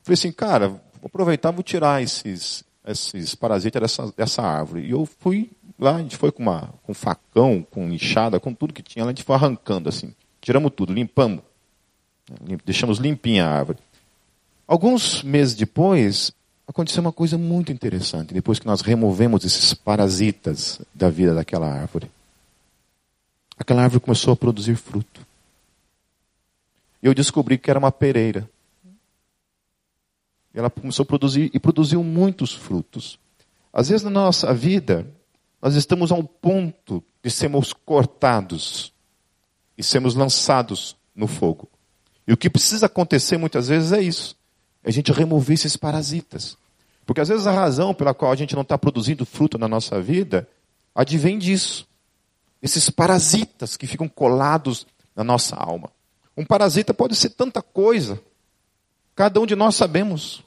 Falei 0.01 0.13
assim, 0.13 0.31
cara, 0.31 0.69
vou 0.69 0.79
aproveitar 1.07 1.51
vou 1.51 1.61
tirar 1.61 2.01
esses, 2.01 2.63
esses 2.87 3.35
parasitas 3.35 3.81
dessa, 3.81 4.13
dessa 4.15 4.41
árvore. 4.41 4.85
E 4.85 4.91
eu 4.91 5.05
fui 5.05 5.51
lá, 5.77 5.97
a 5.97 5.99
gente 5.99 6.15
foi 6.15 6.31
com, 6.31 6.43
uma, 6.43 6.73
com 6.83 6.93
facão, 6.93 7.67
com 7.69 7.91
enxada, 7.91 8.39
com 8.39 8.53
tudo 8.53 8.73
que 8.73 8.81
tinha, 8.81 9.03
a 9.03 9.09
gente 9.09 9.23
foi 9.23 9.35
arrancando 9.35 9.89
assim. 9.89 10.13
Tiramos 10.39 10.71
tudo, 10.73 10.93
limpamos. 10.93 11.41
Deixamos 12.65 12.97
limpinha 12.97 13.45
a 13.45 13.51
árvore. 13.51 13.79
Alguns 14.67 15.21
meses 15.21 15.53
depois, 15.53 16.31
aconteceu 16.67 17.01
uma 17.01 17.11
coisa 17.11 17.37
muito 17.37 17.71
interessante, 17.71 18.33
depois 18.33 18.57
que 18.57 18.65
nós 18.65 18.81
removemos 18.81 19.45
esses 19.45 19.73
parasitas 19.73 20.81
da 20.93 21.09
vida 21.09 21.35
daquela 21.35 21.67
árvore. 21.67 22.09
Aquela 23.57 23.83
árvore 23.83 24.01
começou 24.01 24.33
a 24.33 24.35
produzir 24.35 24.75
fruto. 24.75 25.25
E 27.01 27.05
eu 27.05 27.13
descobri 27.13 27.57
que 27.57 27.69
era 27.69 27.77
uma 27.77 27.91
pereira. 27.91 28.49
Ela 30.53 30.69
começou 30.69 31.03
a 31.03 31.05
produzir 31.05 31.51
e 31.53 31.59
produziu 31.59 32.03
muitos 32.03 32.53
frutos. 32.53 33.19
Às 33.71 33.89
vezes 33.89 34.03
na 34.03 34.09
nossa 34.09 34.53
vida, 34.53 35.05
nós 35.61 35.75
estamos 35.75 36.11
a 36.11 36.15
um 36.15 36.25
ponto 36.25 37.03
de 37.23 37.29
sermos 37.29 37.73
cortados 37.73 38.91
e 39.77 39.83
sermos 39.83 40.15
lançados 40.15 40.95
no 41.13 41.27
fogo. 41.27 41.69
E 42.27 42.33
o 42.33 42.37
que 42.37 42.49
precisa 42.49 42.87
acontecer 42.87 43.37
muitas 43.37 43.67
vezes 43.67 43.91
é 43.91 44.01
isso: 44.01 44.35
é 44.83 44.89
a 44.89 44.91
gente 44.91 45.11
remover 45.11 45.53
esses 45.53 45.75
parasitas. 45.77 46.57
Porque 47.05 47.21
às 47.21 47.29
vezes 47.29 47.45
a 47.45 47.51
razão 47.51 47.93
pela 47.93 48.13
qual 48.13 48.31
a 48.31 48.35
gente 48.35 48.55
não 48.55 48.63
está 48.63 48.77
produzindo 48.77 49.25
fruto 49.25 49.57
na 49.57 49.67
nossa 49.67 50.01
vida 50.01 50.47
advém 50.93 51.37
disso. 51.37 51.87
Esses 52.61 52.89
parasitas 52.89 53.77
que 53.77 53.85
ficam 53.85 54.07
colados 54.07 54.87
na 55.15 55.23
nossa 55.23 55.55
alma. 55.55 55.89
Um 56.35 56.43
parasita 56.43 56.93
pode 56.93 57.15
ser 57.15 57.29
tanta 57.29 57.61
coisa. 57.61 58.19
Cada 59.15 59.39
um 59.39 59.45
de 59.45 59.55
nós 59.55 59.75
sabemos. 59.75 60.43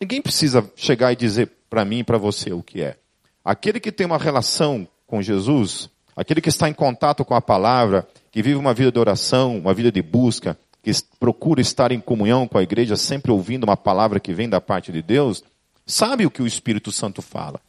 Ninguém 0.00 0.22
precisa 0.22 0.70
chegar 0.76 1.12
e 1.12 1.16
dizer 1.16 1.50
para 1.68 1.84
mim 1.84 1.98
e 1.98 2.04
para 2.04 2.16
você 2.16 2.52
o 2.52 2.62
que 2.62 2.80
é. 2.80 2.96
Aquele 3.44 3.80
que 3.80 3.90
tem 3.90 4.06
uma 4.06 4.18
relação 4.18 4.86
com 5.06 5.20
Jesus, 5.20 5.90
aquele 6.14 6.40
que 6.40 6.48
está 6.48 6.68
em 6.68 6.74
contato 6.74 7.24
com 7.24 7.34
a 7.34 7.40
palavra, 7.40 8.06
que 8.30 8.42
vive 8.42 8.56
uma 8.56 8.72
vida 8.72 8.92
de 8.92 8.98
oração, 8.98 9.58
uma 9.58 9.74
vida 9.74 9.90
de 9.90 10.00
busca, 10.00 10.56
que 10.88 11.02
procura 11.18 11.60
estar 11.60 11.92
em 11.92 12.00
comunhão 12.00 12.48
com 12.48 12.58
a 12.58 12.62
igreja, 12.62 12.96
sempre 12.96 13.30
ouvindo 13.30 13.64
uma 13.64 13.76
palavra 13.76 14.18
que 14.18 14.32
vem 14.32 14.48
da 14.48 14.60
parte 14.60 14.90
de 14.90 15.02
Deus, 15.02 15.42
sabe 15.86 16.24
o 16.24 16.30
que 16.30 16.42
o 16.42 16.46
Espírito 16.46 16.90
Santo 16.90 17.20
fala. 17.20 17.60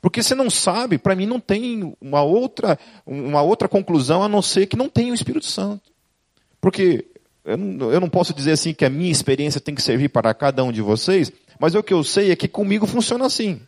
Porque 0.00 0.22
se 0.22 0.34
não 0.34 0.50
sabe, 0.50 0.98
para 0.98 1.14
mim 1.14 1.26
não 1.26 1.40
tem 1.40 1.96
uma 2.00 2.22
outra, 2.22 2.78
uma 3.06 3.42
outra 3.42 3.68
conclusão 3.68 4.22
a 4.22 4.28
não 4.28 4.42
ser 4.42 4.66
que 4.66 4.76
não 4.76 4.88
tem 4.88 5.10
o 5.10 5.14
Espírito 5.14 5.46
Santo. 5.46 5.90
Porque 6.60 7.06
eu 7.44 7.56
não, 7.56 7.92
eu 7.92 8.00
não 8.00 8.08
posso 8.08 8.34
dizer 8.34 8.52
assim 8.52 8.74
que 8.74 8.84
a 8.84 8.90
minha 8.90 9.10
experiência 9.10 9.60
tem 9.60 9.74
que 9.74 9.82
servir 9.82 10.08
para 10.08 10.34
cada 10.34 10.62
um 10.64 10.72
de 10.72 10.82
vocês, 10.82 11.32
mas 11.58 11.74
o 11.74 11.82
que 11.82 11.94
eu 11.94 12.02
sei 12.02 12.30
é 12.30 12.36
que 12.36 12.48
comigo 12.48 12.86
funciona 12.86 13.24
assim. 13.24 13.60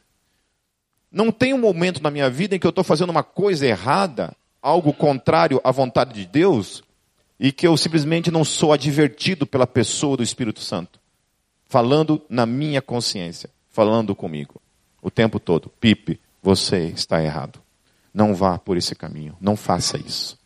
Não 1.11 1.31
tem 1.33 1.55
um 1.55 1.59
momento 1.59 2.02
na 2.02 2.11
minha 2.11 2.28
vida 2.28 2.55
em 2.55 2.59
que 2.59 2.67
eu 2.67 2.71
estou 2.71 2.85
fazendo 2.85 3.11
uma 3.11 3.23
coisa 3.23 3.67
errada, 3.67 4.35
algo 4.61 4.93
contrário 4.93 5.61
à 5.64 5.71
vontade 5.71 6.12
de 6.12 6.26
Deus, 6.26 6.83
e 7.38 7.52
que 7.52 7.66
eu 7.66 7.76
simplesmente 7.76 8.30
não 8.30 8.45
sou 8.45 8.73
advertido 8.73 9.47
pela 9.47 9.66
pessoa 9.66 10.16
do 10.16 10.23
Espírito 10.23 10.61
Santo, 10.61 11.00
falando 11.68 12.21
na 12.28 12.45
minha 12.47 12.83
consciência, 12.83 13.50
falando 13.71 14.14
comigo 14.14 14.61
o 15.02 15.11
tempo 15.11 15.38
todo: 15.38 15.71
Pipe, 15.80 16.21
você 16.42 16.87
está 16.88 17.23
errado. 17.23 17.61
Não 18.12 18.35
vá 18.35 18.59
por 18.59 18.76
esse 18.76 18.95
caminho. 18.95 19.37
Não 19.40 19.57
faça 19.57 19.99
isso. 19.99 20.38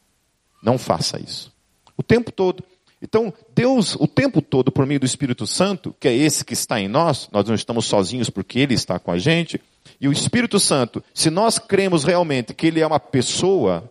Não 0.62 0.76
faça 0.76 1.20
isso. 1.20 1.52
O 1.96 2.02
tempo 2.02 2.30
todo. 2.30 2.62
Então, 3.00 3.32
Deus, 3.52 3.96
o 3.96 4.06
tempo 4.06 4.40
todo, 4.40 4.70
por 4.70 4.86
meio 4.86 5.00
do 5.00 5.06
Espírito 5.06 5.44
Santo, 5.46 5.94
que 5.98 6.06
é 6.06 6.14
esse 6.14 6.44
que 6.44 6.52
está 6.52 6.80
em 6.80 6.86
nós, 6.86 7.28
nós 7.32 7.46
não 7.48 7.54
estamos 7.54 7.86
sozinhos 7.86 8.30
porque 8.30 8.60
Ele 8.60 8.74
está 8.74 8.98
com 8.98 9.10
a 9.10 9.18
gente, 9.18 9.60
e 10.00 10.06
o 10.06 10.12
Espírito 10.12 10.60
Santo, 10.60 11.02
se 11.12 11.28
nós 11.28 11.58
cremos 11.58 12.04
realmente 12.04 12.54
que 12.54 12.68
Ele 12.68 12.80
é 12.80 12.86
uma 12.86 13.00
pessoa, 13.00 13.90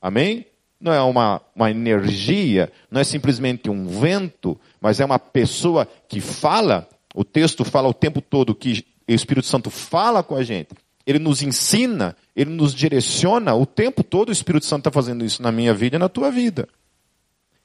amém? 0.00 0.46
Não 0.80 0.92
é 0.92 1.00
uma, 1.02 1.42
uma 1.54 1.70
energia, 1.70 2.72
não 2.90 3.00
é 3.00 3.04
simplesmente 3.04 3.68
um 3.68 3.86
vento, 3.86 4.58
mas 4.80 4.98
é 4.98 5.04
uma 5.04 5.18
pessoa 5.18 5.86
que 6.08 6.20
fala. 6.20 6.88
O 7.14 7.24
texto 7.24 7.64
fala 7.64 7.88
o 7.88 7.94
tempo 7.94 8.20
todo 8.20 8.54
que 8.54 8.84
o 9.08 9.12
Espírito 9.12 9.46
Santo 9.46 9.68
fala 9.68 10.22
com 10.22 10.36
a 10.36 10.42
gente. 10.42 10.68
Ele 11.06 11.18
nos 11.18 11.42
ensina, 11.42 12.16
ele 12.34 12.50
nos 12.50 12.74
direciona 12.74 13.54
o 13.54 13.66
tempo 13.66 14.02
todo. 14.02 14.30
O 14.30 14.32
Espírito 14.32 14.64
Santo 14.64 14.80
está 14.80 14.90
fazendo 14.90 15.24
isso 15.24 15.42
na 15.42 15.52
minha 15.52 15.74
vida 15.74 15.96
e 15.96 15.98
na 15.98 16.08
tua 16.08 16.30
vida. 16.30 16.68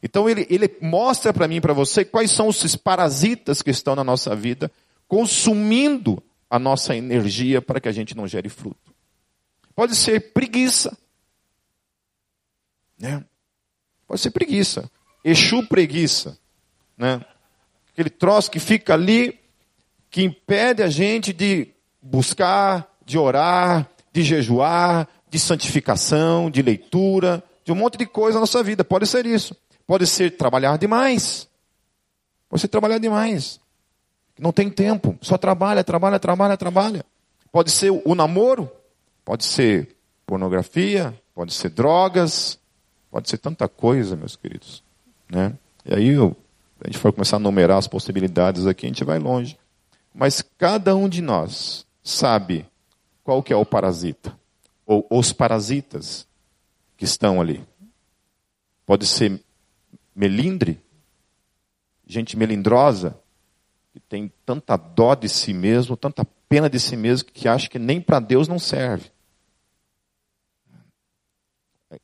Então 0.02 0.30
ele, 0.30 0.46
ele 0.50 0.70
mostra 0.82 1.34
para 1.34 1.48
mim 1.48 1.56
e 1.58 1.62
para 1.62 1.74
você 1.74 2.04
quais 2.04 2.32
são 2.32 2.48
os 2.48 2.76
parasitas 2.76 3.62
que 3.62 3.72
estão 3.72 3.96
na 3.96 4.04
nossa 4.04 4.36
vida, 4.36 4.72
consumindo 5.08 6.22
a 6.50 6.60
nossa 6.60 6.96
energia 6.96 7.62
para 7.62 7.80
que 7.80 7.88
a 7.88 7.92
gente 7.92 8.16
não 8.16 8.28
gere 8.28 8.50
fruto. 8.50 8.94
Pode 9.76 9.96
ser 9.96 10.32
preguiça. 10.34 10.98
Né? 13.00 13.24
Pode 14.08 14.22
ser 14.22 14.32
preguiça. 14.32 14.90
Exu 15.24 15.68
preguiça. 15.68 16.38
Né? 16.98 17.24
Aquele 17.92 18.10
troço 18.10 18.52
que 18.52 18.60
fica 18.60 18.94
ali, 18.94 19.40
que 20.10 20.24
impede 20.24 20.84
a 20.84 20.90
gente 20.90 21.34
de 21.34 21.70
buscar, 22.02 22.94
de 23.06 23.18
orar, 23.18 23.90
de 24.14 24.24
jejuar, 24.24 25.08
de 25.30 25.40
santificação, 25.40 26.50
de 26.50 26.62
leitura, 26.62 27.44
de 27.64 27.72
um 27.72 27.76
monte 27.76 27.98
de 27.98 28.06
coisa 28.06 28.36
na 28.36 28.42
nossa 28.42 28.64
vida. 28.64 28.84
Pode 28.84 29.08
ser 29.08 29.26
isso. 29.26 29.56
Pode 29.88 30.08
ser 30.08 30.38
trabalhar 30.38 30.78
demais. 30.78 31.48
Pode 32.48 32.62
ser 32.62 32.68
trabalhar 32.68 32.98
demais. 32.98 33.60
Não 34.40 34.52
tem 34.52 34.70
tempo. 34.70 35.18
Só 35.22 35.38
trabalha, 35.38 35.84
trabalha, 35.84 36.20
trabalha, 36.20 36.58
trabalha. 36.58 37.06
Pode 37.52 37.72
ser 37.72 37.92
o 37.92 38.16
namoro. 38.16 38.70
Pode 39.24 39.44
ser 39.44 39.96
pornografia. 40.26 41.14
Pode 41.34 41.54
ser 41.54 41.70
drogas. 41.70 42.60
Pode 43.16 43.30
ser 43.30 43.38
tanta 43.38 43.70
coisa, 43.70 44.18
meus 44.18 44.36
queridos. 44.36 44.84
Né? 45.30 45.58
E 45.86 45.96
aí, 45.96 46.16
a 46.18 46.88
gente 46.88 46.98
for 46.98 47.14
começar 47.14 47.38
a 47.38 47.40
numerar 47.40 47.78
as 47.78 47.88
possibilidades 47.88 48.68
aqui, 48.68 48.86
a 48.86 48.90
gente 48.90 49.06
vai 49.06 49.20
longe. 49.20 49.58
Mas 50.14 50.42
cada 50.58 50.94
um 50.98 51.08
de 51.08 51.22
nós 51.22 51.88
sabe 52.04 52.66
qual 53.24 53.42
que 53.42 53.54
é 53.54 53.56
o 53.56 53.66
parasita. 53.66 54.38
Ou 54.86 55.08
os 55.10 55.32
parasitas 55.32 56.28
que 56.98 57.06
estão 57.06 57.40
ali. 57.40 57.66
Pode 58.86 59.08
ser 59.08 59.42
melindre, 60.14 60.82
gente 62.06 62.36
melindrosa, 62.36 63.18
que 63.94 64.00
tem 64.02 64.30
tanta 64.46 64.76
dó 64.76 65.16
de 65.16 65.30
si 65.30 65.54
mesmo, 65.54 65.96
tanta 65.96 66.28
pena 66.50 66.70
de 66.70 66.82
si 66.82 66.98
mesmo, 66.98 67.30
que 67.32 67.48
acha 67.48 67.70
que 67.70 67.80
nem 67.80 68.02
para 68.02 68.20
Deus 68.20 68.50
não 68.50 68.60
serve. 68.60 69.10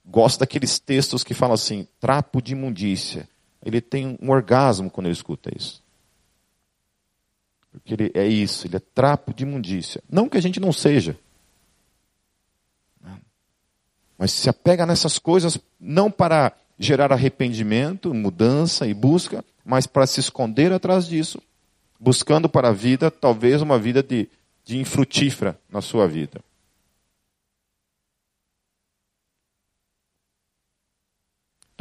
Gosto 0.05 0.39
daqueles 0.39 0.79
textos 0.79 1.23
que 1.23 1.33
falam 1.33 1.53
assim, 1.53 1.87
trapo 1.99 2.41
de 2.41 2.53
imundícia. 2.53 3.27
Ele 3.63 3.79
tem 3.79 4.17
um 4.21 4.31
orgasmo 4.31 4.89
quando 4.89 5.07
ele 5.07 5.13
escuta 5.13 5.51
isso. 5.55 5.81
Porque 7.71 7.93
ele 7.93 8.11
é 8.13 8.27
isso, 8.27 8.67
ele 8.67 8.75
é 8.75 8.79
trapo 8.79 9.33
de 9.33 9.43
imundícia. 9.43 10.03
Não 10.09 10.27
que 10.27 10.37
a 10.37 10.41
gente 10.41 10.59
não 10.59 10.73
seja. 10.73 11.17
Mas 14.17 14.31
se 14.31 14.49
apega 14.49 14.85
nessas 14.85 15.17
coisas 15.17 15.57
não 15.79 16.11
para 16.11 16.53
gerar 16.77 17.11
arrependimento, 17.11 18.13
mudança 18.13 18.87
e 18.87 18.93
busca, 18.93 19.43
mas 19.63 19.87
para 19.87 20.05
se 20.05 20.19
esconder 20.19 20.71
atrás 20.73 21.07
disso, 21.07 21.41
buscando 21.99 22.49
para 22.49 22.69
a 22.69 22.73
vida, 22.73 23.09
talvez 23.09 23.61
uma 23.61 23.79
vida 23.79 24.03
de, 24.03 24.27
de 24.65 24.77
infrutífera 24.77 25.59
na 25.69 25.81
sua 25.81 26.07
vida. 26.07 26.41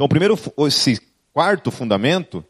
Então, 0.01 0.09
primeiro, 0.09 0.35
esse 0.67 0.99
quarto 1.31 1.69
fundamento 1.69 2.43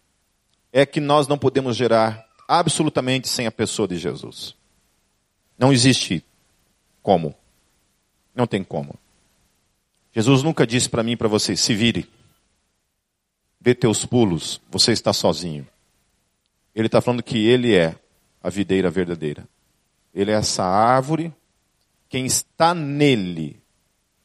é 0.72 0.86
que 0.86 1.02
nós 1.02 1.28
não 1.28 1.38
podemos 1.38 1.76
gerar 1.76 2.26
absolutamente 2.48 3.28
sem 3.28 3.46
a 3.46 3.52
pessoa 3.52 3.86
de 3.90 3.98
Jesus. 3.98 4.56
Não 5.60 5.74
existe 5.74 6.24
como. 7.04 7.36
Não 8.34 8.48
tem 8.48 8.64
como. 8.64 8.96
Jesus 10.16 10.44
nunca 10.44 10.66
disse 10.66 10.88
para 10.88 11.04
mim 11.04 11.12
e 11.12 11.18
para 11.18 11.28
você, 11.28 11.58
se 11.58 11.76
vire 11.76 12.10
dê 13.60 13.76
teus 13.76 14.06
pulos, 14.06 14.62
você 14.72 14.94
está 14.94 15.12
sozinho. 15.12 15.68
Ele 16.74 16.86
está 16.86 17.02
falando 17.02 17.22
que 17.22 17.38
ele 17.38 17.76
é 17.76 17.98
a 18.42 18.50
videira 18.50 18.90
verdadeira. 18.90 19.46
Ele 20.16 20.32
é 20.32 20.36
essa 20.36 20.64
árvore, 20.64 21.34
quem 22.08 22.26
está 22.26 22.74
nele, 22.74 23.62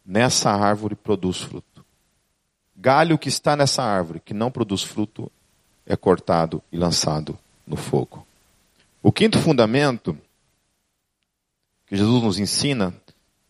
nessa 0.07 0.53
árvore 0.53 0.95
produz 0.95 1.39
fruto. 1.39 1.76
Galho 2.77 3.19
que 3.19 3.29
está 3.29 3.57
nessa 3.57 3.83
árvore, 3.83 4.21
que 4.21 4.35
não 4.35 4.51
produz 4.51 4.83
fruto, 4.83 5.33
é 5.87 5.97
cortado 5.97 6.63
e 6.71 6.77
lançado 6.77 7.39
no 7.67 7.77
fogo. 7.77 8.27
O 9.03 9.11
quinto 9.11 9.39
fundamento 9.39 10.19
que 11.87 11.97
Jesus 11.97 12.23
nos 12.23 12.39
ensina 12.39 12.95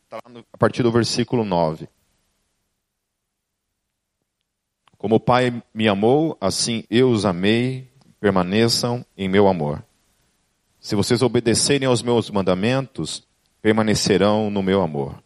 está 0.04 0.18
a 0.52 0.58
partir 0.58 0.82
do 0.82 0.92
versículo 0.92 1.44
9. 1.44 1.88
Como 4.98 5.16
o 5.16 5.20
Pai 5.20 5.62
me 5.74 5.88
amou, 5.88 6.36
assim 6.40 6.84
eu 6.88 7.10
os 7.10 7.24
amei, 7.24 7.90
permaneçam 8.20 9.04
em 9.16 9.28
meu 9.28 9.48
amor. 9.48 9.84
Se 10.80 10.94
vocês 10.94 11.20
obedecerem 11.22 11.88
aos 11.88 12.02
meus 12.02 12.30
mandamentos, 12.30 13.26
permanecerão 13.60 14.50
no 14.50 14.62
meu 14.62 14.82
amor. 14.82 15.22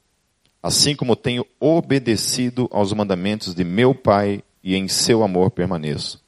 Assim 0.62 0.94
como 0.94 1.16
tenho 1.16 1.46
obedecido 1.58 2.68
aos 2.70 2.92
mandamentos 2.92 3.54
de 3.54 3.64
meu 3.64 3.94
Pai 3.94 4.42
e 4.62 4.76
em 4.76 4.88
seu 4.88 5.22
amor 5.22 5.50
permaneço. 5.50 6.22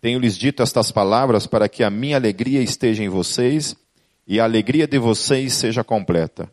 Tenho-lhes 0.00 0.36
dito 0.36 0.62
estas 0.62 0.90
palavras 0.90 1.46
para 1.46 1.68
que 1.68 1.84
a 1.84 1.90
minha 1.90 2.16
alegria 2.16 2.62
esteja 2.62 3.04
em 3.04 3.08
vocês 3.08 3.76
e 4.26 4.40
a 4.40 4.44
alegria 4.44 4.86
de 4.86 4.98
vocês 4.98 5.52
seja 5.52 5.84
completa. 5.84 6.50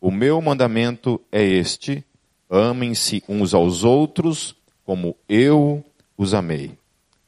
O 0.00 0.10
meu 0.10 0.40
mandamento 0.40 1.20
é 1.30 1.44
este: 1.44 2.04
amem-se 2.48 3.22
uns 3.28 3.52
aos 3.52 3.84
outros 3.84 4.56
como 4.84 5.16
eu 5.28 5.84
os 6.16 6.34
amei. 6.34 6.72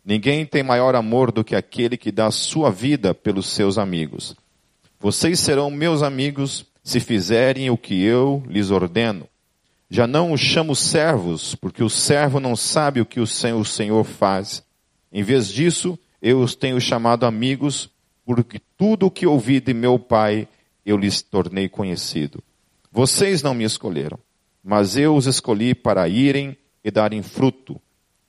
Ninguém 0.05 0.45
tem 0.45 0.63
maior 0.63 0.97
amor 0.97 1.31
do 1.31 1.45
que 1.45 1.55
aquele 1.55 1.97
que 1.97 2.11
dá 2.11 2.31
sua 2.31 2.71
vida 2.71 3.15
pelos 3.15 3.47
seus 3.47 3.79
amigos. 3.79 4.35
Vocês 4.99 5.39
serão 5.39 5.71
meus 5.71 6.03
amigos 6.03 6.65
se 6.83 7.01
fizerem 7.01 7.71
o 7.71 7.77
que 7.77 8.03
eu 8.03 8.42
lhes 8.47 8.71
ordeno. 8.71 9.29
Já 9.88 10.07
não 10.07 10.33
os 10.33 10.40
chamo 10.40 10.75
servos, 10.75 11.55
porque 11.55 11.83
o 11.83 11.90
servo 11.90 12.40
não 12.40 12.57
sabe 12.57 13.01
o 13.01 13.07
que 13.07 13.21
o 13.21 13.27
Senhor 13.27 14.05
faz. 14.05 14.64
Em 15.12 15.23
vez 15.23 15.49
disso, 15.49 15.99
eu 16.21 16.40
os 16.40 16.55
tenho 16.55 16.81
chamado 16.81 17.27
amigos, 17.27 17.90
porque 18.25 18.61
tudo 18.79 19.07
o 19.07 19.11
que 19.11 19.27
ouvi 19.27 19.61
de 19.61 19.75
meu 19.75 19.99
Pai 19.99 20.49
eu 20.85 20.97
lhes 20.97 21.21
tornei 21.21 21.68
conhecido. 21.68 22.42
Vocês 22.90 23.42
não 23.42 23.55
me 23.55 23.64
escolheram, 23.64 24.18
mas 24.62 24.97
eu 24.97 25.14
os 25.14 25.27
escolhi 25.27 25.75
para 25.75 26.09
irem 26.09 26.57
e 26.85 26.90
darem 26.90 27.23
fruto, 27.23 27.81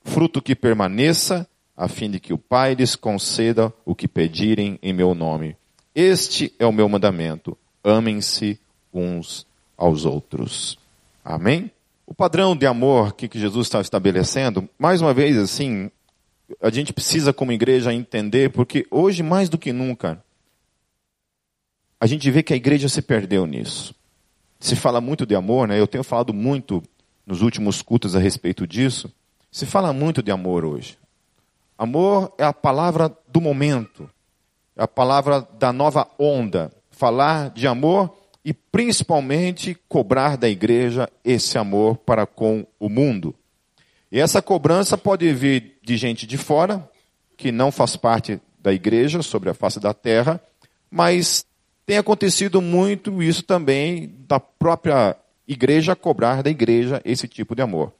fruto 0.03 0.41
que 0.41 0.55
permaneça, 0.55 1.47
a 1.75 1.87
fim 1.87 2.09
de 2.09 2.19
que 2.19 2.33
o 2.33 2.37
Pai 2.37 2.75
lhes 2.75 2.95
conceda 2.95 3.73
o 3.85 3.95
que 3.95 4.07
pedirem 4.07 4.77
em 4.81 4.93
meu 4.93 5.15
nome. 5.15 5.55
Este 5.95 6.53
é 6.59 6.65
o 6.65 6.71
meu 6.71 6.87
mandamento: 6.87 7.57
amem-se 7.83 8.59
uns 8.93 9.45
aos 9.77 10.05
outros. 10.05 10.77
Amém? 11.23 11.71
O 12.05 12.13
padrão 12.13 12.55
de 12.55 12.65
amor 12.65 13.13
que 13.13 13.29
Jesus 13.37 13.67
está 13.67 13.81
estabelecendo, 13.81 14.67
mais 14.77 15.01
uma 15.01 15.13
vez 15.13 15.37
assim, 15.37 15.89
a 16.61 16.69
gente 16.69 16.93
precisa 16.93 17.33
como 17.33 17.51
igreja 17.51 17.93
entender, 17.93 18.51
porque 18.51 18.85
hoje 18.91 19.23
mais 19.23 19.49
do 19.49 19.57
que 19.57 19.73
nunca, 19.73 20.23
a 21.99 22.05
gente 22.05 22.29
vê 22.29 22.43
que 22.43 22.53
a 22.53 22.57
igreja 22.57 22.89
se 22.89 23.01
perdeu 23.01 23.45
nisso. 23.45 23.95
Se 24.59 24.75
fala 24.75 24.99
muito 24.99 25.25
de 25.25 25.35
amor, 25.35 25.67
né? 25.67 25.79
Eu 25.79 25.87
tenho 25.87 26.03
falado 26.03 26.33
muito 26.33 26.83
nos 27.25 27.41
últimos 27.41 27.81
cultos 27.81 28.15
a 28.15 28.19
respeito 28.19 28.67
disso, 28.67 29.11
se 29.51 29.65
fala 29.65 29.93
muito 29.93 30.21
de 30.21 30.31
amor 30.31 30.65
hoje. 30.65 30.97
Amor 31.77 32.33
é 32.37 32.43
a 32.43 32.53
palavra 32.53 33.15
do 33.27 33.39
momento, 33.39 34.09
é 34.75 34.83
a 34.83 34.87
palavra 34.87 35.47
da 35.57 35.71
nova 35.71 36.07
onda. 36.19 36.71
Falar 37.03 37.49
de 37.49 37.67
amor 37.67 38.15
e 38.45 38.53
principalmente 38.53 39.77
cobrar 39.89 40.37
da 40.37 40.47
igreja 40.47 41.09
esse 41.21 41.57
amor 41.57 41.97
para 41.97 42.25
com 42.25 42.65
o 42.79 42.87
mundo. 42.87 43.35
E 44.09 44.21
essa 44.21 44.41
cobrança 44.41 44.97
pode 44.97 45.29
vir 45.33 45.79
de 45.83 45.97
gente 45.97 46.25
de 46.25 46.37
fora, 46.37 46.89
que 47.35 47.51
não 47.51 47.73
faz 47.73 47.97
parte 47.97 48.39
da 48.57 48.71
igreja 48.71 49.21
sobre 49.21 49.49
a 49.49 49.53
face 49.53 49.81
da 49.81 49.93
terra, 49.93 50.39
mas 50.89 51.45
tem 51.85 51.97
acontecido 51.97 52.61
muito 52.61 53.21
isso 53.21 53.43
também 53.43 54.15
da 54.25 54.39
própria 54.39 55.17
igreja 55.45 55.97
cobrar 55.97 56.41
da 56.41 56.49
igreja 56.49 57.01
esse 57.03 57.27
tipo 57.27 57.53
de 57.53 57.61
amor 57.61 57.91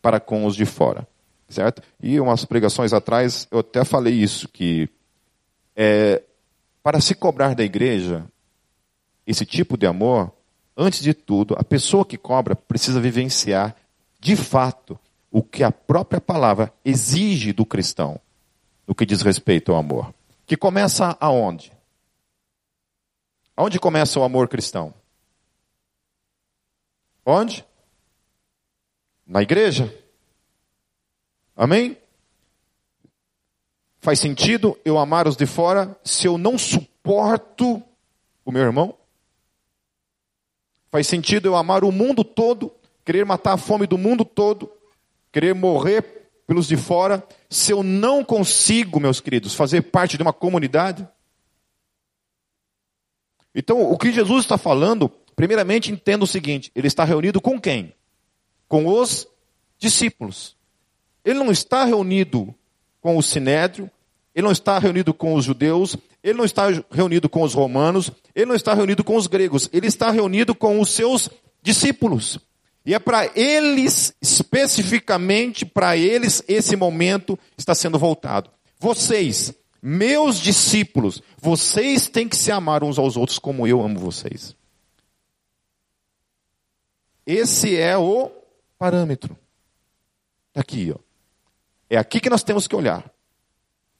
para 0.00 0.20
com 0.20 0.46
os 0.46 0.54
de 0.54 0.64
fora, 0.64 1.04
certo? 1.48 1.82
E 2.00 2.20
umas 2.20 2.44
pregações 2.44 2.92
atrás 2.92 3.48
eu 3.50 3.58
até 3.58 3.84
falei 3.84 4.14
isso 4.14 4.46
que 4.46 4.88
é, 5.74 6.22
para 6.80 7.00
se 7.00 7.16
cobrar 7.16 7.56
da 7.56 7.64
igreja 7.64 8.24
esse 9.26 9.46
tipo 9.46 9.76
de 9.76 9.86
amor, 9.86 10.32
antes 10.76 11.00
de 11.00 11.14
tudo, 11.14 11.54
a 11.58 11.64
pessoa 11.64 12.04
que 12.04 12.16
cobra 12.16 12.54
precisa 12.54 13.00
vivenciar 13.00 13.76
de 14.20 14.36
fato 14.36 14.98
o 15.30 15.42
que 15.42 15.62
a 15.64 15.72
própria 15.72 16.20
palavra 16.20 16.72
exige 16.84 17.52
do 17.52 17.64
cristão 17.64 18.20
no 18.86 18.94
que 18.94 19.06
diz 19.06 19.22
respeito 19.22 19.72
ao 19.72 19.78
amor. 19.78 20.14
Que 20.46 20.56
começa 20.56 21.16
aonde? 21.20 21.72
Aonde 23.56 23.78
começa 23.78 24.18
o 24.18 24.22
amor 24.22 24.48
cristão? 24.48 24.92
Onde? 27.24 27.64
Na 29.26 29.40
igreja. 29.40 29.92
Amém? 31.56 31.96
Faz 34.00 34.18
sentido 34.18 34.78
eu 34.84 34.98
amar 34.98 35.28
os 35.28 35.36
de 35.36 35.46
fora 35.46 35.96
se 36.04 36.26
eu 36.26 36.36
não 36.36 36.58
suporto 36.58 37.82
o 38.44 38.50
meu 38.50 38.62
irmão? 38.62 38.98
Faz 40.92 41.06
sentido 41.06 41.46
eu 41.46 41.56
amar 41.56 41.84
o 41.84 41.90
mundo 41.90 42.22
todo, 42.22 42.70
querer 43.02 43.24
matar 43.24 43.54
a 43.54 43.56
fome 43.56 43.86
do 43.86 43.96
mundo 43.96 44.26
todo, 44.26 44.70
querer 45.32 45.54
morrer 45.54 46.30
pelos 46.46 46.68
de 46.68 46.76
fora, 46.76 47.26
se 47.48 47.72
eu 47.72 47.82
não 47.82 48.22
consigo, 48.22 49.00
meus 49.00 49.18
queridos, 49.18 49.54
fazer 49.54 49.80
parte 49.80 50.18
de 50.18 50.22
uma 50.22 50.34
comunidade? 50.34 51.08
Então, 53.54 53.90
o 53.90 53.96
que 53.96 54.12
Jesus 54.12 54.44
está 54.44 54.58
falando, 54.58 55.08
primeiramente 55.34 55.90
entenda 55.90 56.24
o 56.24 56.26
seguinte: 56.26 56.70
ele 56.74 56.88
está 56.88 57.04
reunido 57.04 57.40
com 57.40 57.58
quem? 57.58 57.94
Com 58.68 58.86
os 58.86 59.26
discípulos. 59.78 60.58
Ele 61.24 61.38
não 61.38 61.50
está 61.50 61.86
reunido 61.86 62.54
com 63.00 63.16
o 63.16 63.22
sinédrio, 63.22 63.90
ele 64.34 64.44
não 64.44 64.52
está 64.52 64.78
reunido 64.78 65.12
com 65.12 65.34
os 65.34 65.44
judeus, 65.44 65.96
ele 66.22 66.38
não 66.38 66.44
está 66.44 66.68
reunido 66.90 67.28
com 67.28 67.42
os 67.42 67.54
romanos, 67.54 68.10
ele 68.34 68.46
não 68.46 68.54
está 68.54 68.72
reunido 68.74 69.04
com 69.04 69.16
os 69.16 69.26
gregos, 69.26 69.68
ele 69.72 69.86
está 69.86 70.10
reunido 70.10 70.54
com 70.54 70.80
os 70.80 70.90
seus 70.90 71.28
discípulos. 71.62 72.38
E 72.84 72.94
é 72.94 72.98
para 72.98 73.30
eles, 73.38 74.14
especificamente 74.20 75.64
para 75.64 75.96
eles, 75.96 76.42
esse 76.48 76.74
momento 76.74 77.38
está 77.56 77.74
sendo 77.74 77.98
voltado. 77.98 78.50
Vocês, 78.78 79.54
meus 79.80 80.38
discípulos, 80.38 81.22
vocês 81.38 82.08
têm 82.08 82.28
que 82.28 82.36
se 82.36 82.50
amar 82.50 82.82
uns 82.82 82.98
aos 82.98 83.16
outros 83.16 83.38
como 83.38 83.66
eu 83.66 83.80
amo 83.82 84.00
vocês. 84.00 84.56
Esse 87.24 87.76
é 87.76 87.96
o 87.96 88.32
parâmetro. 88.78 89.38
Aqui, 90.54 90.92
ó. 90.92 90.98
É 91.88 91.96
aqui 91.96 92.18
que 92.20 92.30
nós 92.30 92.42
temos 92.42 92.66
que 92.66 92.74
olhar. 92.74 93.08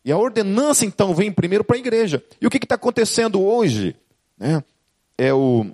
E 0.04 0.10
a 0.10 0.18
ordenança, 0.18 0.84
então, 0.84 1.14
vem 1.14 1.30
primeiro 1.30 1.62
para 1.62 1.76
a 1.76 1.78
igreja. 1.78 2.22
E 2.40 2.46
o 2.46 2.50
que 2.50 2.58
está 2.58 2.74
acontecendo 2.74 3.40
hoje? 3.40 3.94
Né? 4.36 4.62
É, 5.16 5.32
o, 5.32 5.66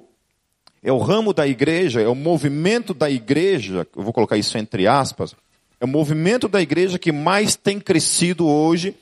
é 0.83 0.93
o 0.93 0.99
ramo 0.99 1.33
da 1.33 1.47
igreja, 1.47 2.01
é 2.01 2.09
o 2.09 2.14
movimento 2.14 2.93
da 2.93 3.11
igreja, 3.11 3.87
eu 3.97 4.03
vou 4.03 4.12
colocar 4.12 4.37
isso 4.37 4.57
entre 4.59 4.87
aspas, 4.87 5.35
é 5.81 5.85
o 5.85 5.88
movimento 5.88 6.49
da 6.49 6.61
igreja 6.61 6.99
que 6.99 7.12
mais 7.12 7.57
tem 7.57 7.81
crescido 7.81 8.47
hoje 8.47 8.95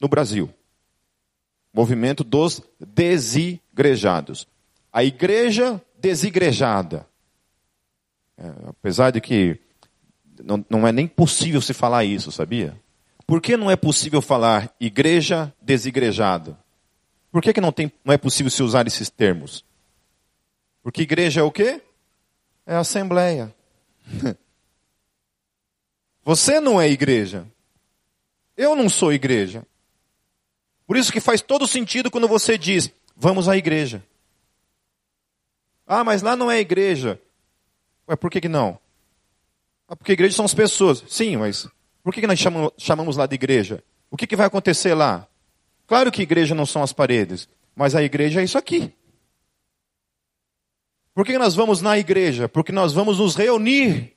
no 0.00 0.08
Brasil. 0.08 0.50
Movimento 1.72 2.24
dos 2.24 2.60
desigrejados. 2.80 4.46
A 4.92 5.04
igreja 5.04 5.80
desigrejada. 5.98 7.06
É, 8.36 8.50
apesar 8.66 9.10
de 9.10 9.20
que 9.20 9.58
não, 10.42 10.64
não 10.68 10.88
é 10.88 10.92
nem 10.92 11.06
possível 11.06 11.60
se 11.60 11.72
falar 11.72 12.04
isso, 12.04 12.32
sabia? 12.32 12.76
Por 13.32 13.40
que 13.40 13.56
não 13.56 13.70
é 13.70 13.76
possível 13.76 14.20
falar 14.20 14.70
igreja 14.78 15.50
desigrejada? 15.58 16.54
Por 17.30 17.40
que, 17.40 17.54
que 17.54 17.62
não, 17.62 17.72
tem, 17.72 17.90
não 18.04 18.12
é 18.12 18.18
possível 18.18 18.50
se 18.50 18.62
usar 18.62 18.86
esses 18.86 19.08
termos? 19.08 19.64
Porque 20.82 21.00
igreja 21.00 21.40
é 21.40 21.42
o 21.42 21.50
quê? 21.50 21.80
É 22.66 22.74
assembleia. 22.74 23.50
Você 26.22 26.60
não 26.60 26.78
é 26.78 26.90
igreja. 26.90 27.46
Eu 28.54 28.76
não 28.76 28.90
sou 28.90 29.14
igreja. 29.14 29.66
Por 30.86 30.98
isso 30.98 31.10
que 31.10 31.18
faz 31.18 31.40
todo 31.40 31.66
sentido 31.66 32.10
quando 32.10 32.28
você 32.28 32.58
diz, 32.58 32.92
vamos 33.16 33.48
à 33.48 33.56
igreja. 33.56 34.04
Ah, 35.86 36.04
mas 36.04 36.20
lá 36.20 36.36
não 36.36 36.50
é 36.50 36.60
igreja. 36.60 37.18
Ué, 38.06 38.14
por 38.14 38.30
que, 38.30 38.42
que 38.42 38.48
não? 38.48 38.78
Ah, 39.88 39.96
porque 39.96 40.12
igreja 40.12 40.36
são 40.36 40.44
as 40.44 40.52
pessoas. 40.52 41.02
Sim, 41.08 41.38
mas 41.38 41.66
por 42.02 42.12
que, 42.12 42.26
nós 42.26 42.38
chamamos, 42.38 42.72
chamamos 42.76 43.16
lá 43.16 43.26
de 43.26 43.34
igreja? 43.34 43.82
O 44.10 44.16
que, 44.16 44.26
que 44.26 44.36
vai 44.36 44.46
acontecer 44.46 44.94
lá? 44.94 45.26
Claro 45.86 46.10
que 46.10 46.22
igreja 46.22 46.54
não 46.54 46.66
são 46.66 46.82
as 46.82 46.92
paredes, 46.92 47.48
mas 47.74 47.94
a 47.94 48.02
igreja 48.02 48.40
é 48.40 48.44
isso 48.44 48.58
aqui. 48.58 48.92
Por 51.14 51.26
que 51.26 51.38
nós 51.38 51.54
vamos 51.54 51.80
na 51.80 51.98
igreja? 51.98 52.48
Porque 52.48 52.72
nós 52.72 52.92
vamos 52.92 53.18
nos 53.18 53.36
reunir. 53.36 54.16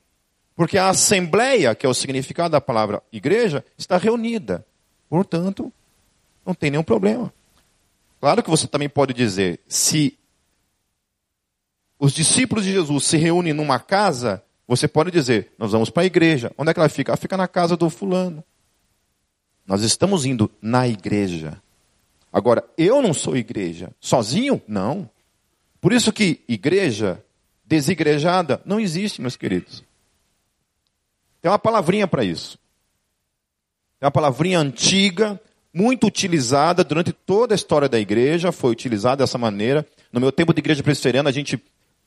Porque 0.54 0.78
a 0.78 0.88
assembleia, 0.88 1.74
que 1.74 1.84
é 1.84 1.88
o 1.88 1.94
significado 1.94 2.52
da 2.52 2.60
palavra 2.60 3.02
igreja, 3.12 3.62
está 3.76 3.98
reunida. 3.98 4.66
Portanto, 5.08 5.70
não 6.44 6.54
tem 6.54 6.70
nenhum 6.70 6.82
problema. 6.82 7.32
Claro 8.18 8.42
que 8.42 8.48
você 8.48 8.66
também 8.66 8.88
pode 8.88 9.12
dizer, 9.12 9.60
se 9.68 10.18
os 11.98 12.12
discípulos 12.12 12.64
de 12.64 12.72
Jesus 12.72 13.04
se 13.04 13.18
reúnem 13.18 13.52
numa 13.52 13.78
casa, 13.78 14.42
você 14.66 14.88
pode 14.88 15.10
dizer, 15.10 15.52
nós 15.58 15.72
vamos 15.72 15.90
para 15.90 16.02
a 16.02 16.06
igreja. 16.06 16.52
Onde 16.58 16.70
é 16.70 16.74
que 16.74 16.80
ela 16.80 16.88
fica? 16.88 17.12
Ela 17.12 17.16
fica 17.16 17.36
na 17.36 17.46
casa 17.46 17.76
do 17.76 17.88
fulano. 17.88 18.42
Nós 19.66 19.82
estamos 19.82 20.24
indo 20.24 20.50
na 20.60 20.88
igreja. 20.88 21.60
Agora, 22.32 22.64
eu 22.76 23.00
não 23.00 23.14
sou 23.14 23.36
igreja. 23.36 23.90
Sozinho? 24.00 24.60
Não. 24.66 25.08
Por 25.80 25.92
isso 25.92 26.12
que 26.12 26.40
igreja 26.48 27.22
desigrejada 27.64 28.60
não 28.64 28.80
existe, 28.80 29.20
meus 29.20 29.36
queridos. 29.36 29.84
Tem 31.40 31.50
uma 31.50 31.58
palavrinha 31.58 32.06
para 32.06 32.24
isso. 32.24 32.58
Tem 33.98 34.06
uma 34.06 34.10
palavrinha 34.10 34.58
antiga, 34.58 35.40
muito 35.72 36.06
utilizada 36.06 36.82
durante 36.82 37.12
toda 37.12 37.54
a 37.54 37.56
história 37.56 37.88
da 37.88 38.00
igreja, 38.00 38.50
foi 38.50 38.70
utilizada 38.70 39.22
dessa 39.22 39.38
maneira. 39.38 39.86
No 40.12 40.20
meu 40.20 40.32
tempo 40.32 40.52
de 40.52 40.60
igreja 40.60 40.82
presbiteriana, 40.82 41.28
a 41.28 41.32
gente 41.32 41.62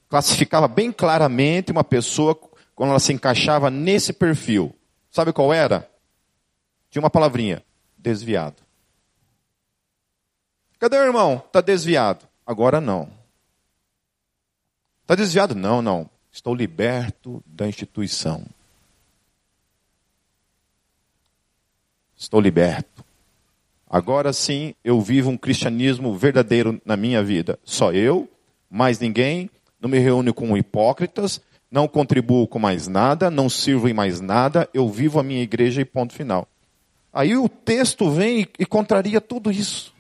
classificava 0.10 0.68
bem 0.68 0.92
claramente 0.92 1.72
uma 1.72 1.84
pessoa 1.84 2.36
quando 2.80 2.92
ela 2.92 3.00
se 3.02 3.12
encaixava 3.12 3.70
nesse 3.70 4.14
perfil. 4.14 4.74
Sabe 5.12 5.34
qual 5.34 5.54
era? 5.54 5.92
Tinha 6.90 7.02
uma 7.02 7.10
palavrinha: 7.10 7.62
desviado. 7.98 8.64
Cadê 10.80 10.96
o 10.96 11.04
irmão? 11.04 11.44
Está 11.46 11.60
desviado. 11.60 12.26
Agora 12.48 12.80
não. 12.80 13.12
Está 15.02 15.14
desviado? 15.14 15.56
Não, 15.56 15.82
não. 15.82 16.10
Estou 16.32 16.56
liberto 16.56 17.44
da 17.46 17.68
instituição. 17.68 18.46
Estou 22.16 22.40
liberto. 22.40 23.04
Agora 23.90 24.32
sim 24.32 24.74
eu 24.86 25.02
vivo 25.02 25.30
um 25.30 25.38
cristianismo 25.38 26.16
verdadeiro 26.16 26.82
na 26.86 26.96
minha 26.96 27.22
vida. 27.22 27.60
Só 27.66 27.92
eu, 27.92 28.32
mais 28.70 29.00
ninguém. 29.00 29.50
Não 29.82 29.90
me 29.90 30.00
reúno 30.00 30.34
com 30.34 30.56
hipócritas, 30.56 31.42
não 31.72 31.88
contribuo 31.88 32.48
com 32.48 32.58
mais 32.58 32.88
nada, 32.88 33.30
não 33.30 33.50
sirvo 33.50 33.88
em 33.88 33.94
mais 33.94 34.20
nada, 34.20 34.68
eu 34.74 34.90
vivo 34.90 35.20
a 35.20 35.24
minha 35.24 35.42
igreja 35.42 35.82
e 35.82 35.86
ponto 35.86 36.14
final. 36.14 36.48
Aí 37.14 37.36
o 37.36 37.50
texto 37.50 38.10
vem 38.10 38.48
e, 38.58 38.66
contraria 38.66 39.20
tudo 39.20 39.52
isso. 39.52 39.94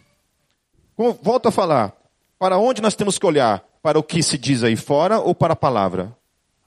Volto 0.97 1.47
a 1.47 1.51
falar, 1.51 1.95
para 2.37 2.57
onde 2.57 2.81
nós 2.81 2.95
temos 2.95 3.17
que 3.17 3.25
olhar? 3.25 3.63
Para 3.81 3.97
o 3.97 4.03
que 4.03 4.21
se 4.21 4.37
diz 4.37 4.63
aí 4.63 4.75
fora 4.75 5.19
ou 5.19 5.33
para 5.33 5.53
a 5.53 5.55
palavra? 5.55 6.15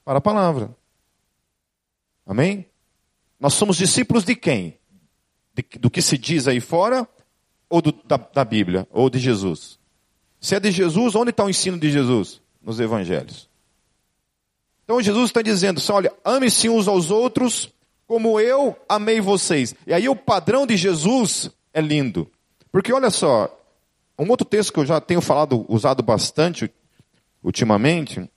Para 0.03 0.17
a 0.17 0.21
palavra. 0.21 0.75
Amém? 2.25 2.65
Nós 3.39 3.53
somos 3.53 3.77
discípulos 3.77 4.23
de 4.23 4.35
quem? 4.35 4.77
De, 5.53 5.63
do 5.79 5.89
que 5.89 6.01
se 6.01 6.17
diz 6.17 6.47
aí 6.47 6.59
fora 6.59 7.07
ou 7.69 7.81
do, 7.81 7.91
da, 8.05 8.17
da 8.17 8.43
Bíblia? 8.43 8.87
Ou 8.91 9.09
de 9.09 9.19
Jesus? 9.19 9.77
Se 10.39 10.55
é 10.55 10.59
de 10.59 10.71
Jesus, 10.71 11.15
onde 11.15 11.29
está 11.29 11.45
o 11.45 11.49
ensino 11.49 11.77
de 11.77 11.91
Jesus? 11.91 12.41
Nos 12.61 12.79
evangelhos. 12.79 13.49
Então 14.83 15.01
Jesus 15.01 15.29
está 15.29 15.41
dizendo 15.41 15.77
assim, 15.77 15.91
olha, 15.91 16.13
ame-se 16.23 16.69
uns 16.69 16.87
aos 16.87 17.09
outros 17.09 17.71
como 18.05 18.39
eu 18.39 18.77
amei 18.87 19.21
vocês. 19.21 19.73
E 19.87 19.93
aí 19.93 20.07
o 20.09 20.15
padrão 20.15 20.67
de 20.67 20.75
Jesus 20.75 21.49
é 21.73 21.81
lindo. 21.81 22.29
Porque 22.71 22.91
olha 22.91 23.09
só, 23.09 23.49
um 24.17 24.29
outro 24.29 24.45
texto 24.45 24.73
que 24.73 24.79
eu 24.79 24.85
já 24.85 24.99
tenho 24.99 25.21
falado, 25.21 25.65
usado 25.67 26.03
bastante 26.03 26.71
ultimamente, 27.43 28.29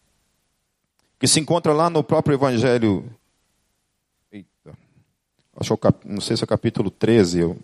que 1.19 1.27
se 1.27 1.41
encontra 1.41 1.73
lá 1.73 1.89
no 1.91 2.03
próprio 2.03 2.35
Evangelho. 2.35 3.05
Eita, 4.31 4.77
acho 5.59 5.77
que, 5.77 5.89
não 6.05 6.21
sei 6.21 6.37
se 6.37 6.43
é 6.43 6.45
o 6.45 6.49
capítulo 6.49 6.91
13. 6.91 7.41
Eu, 7.41 7.59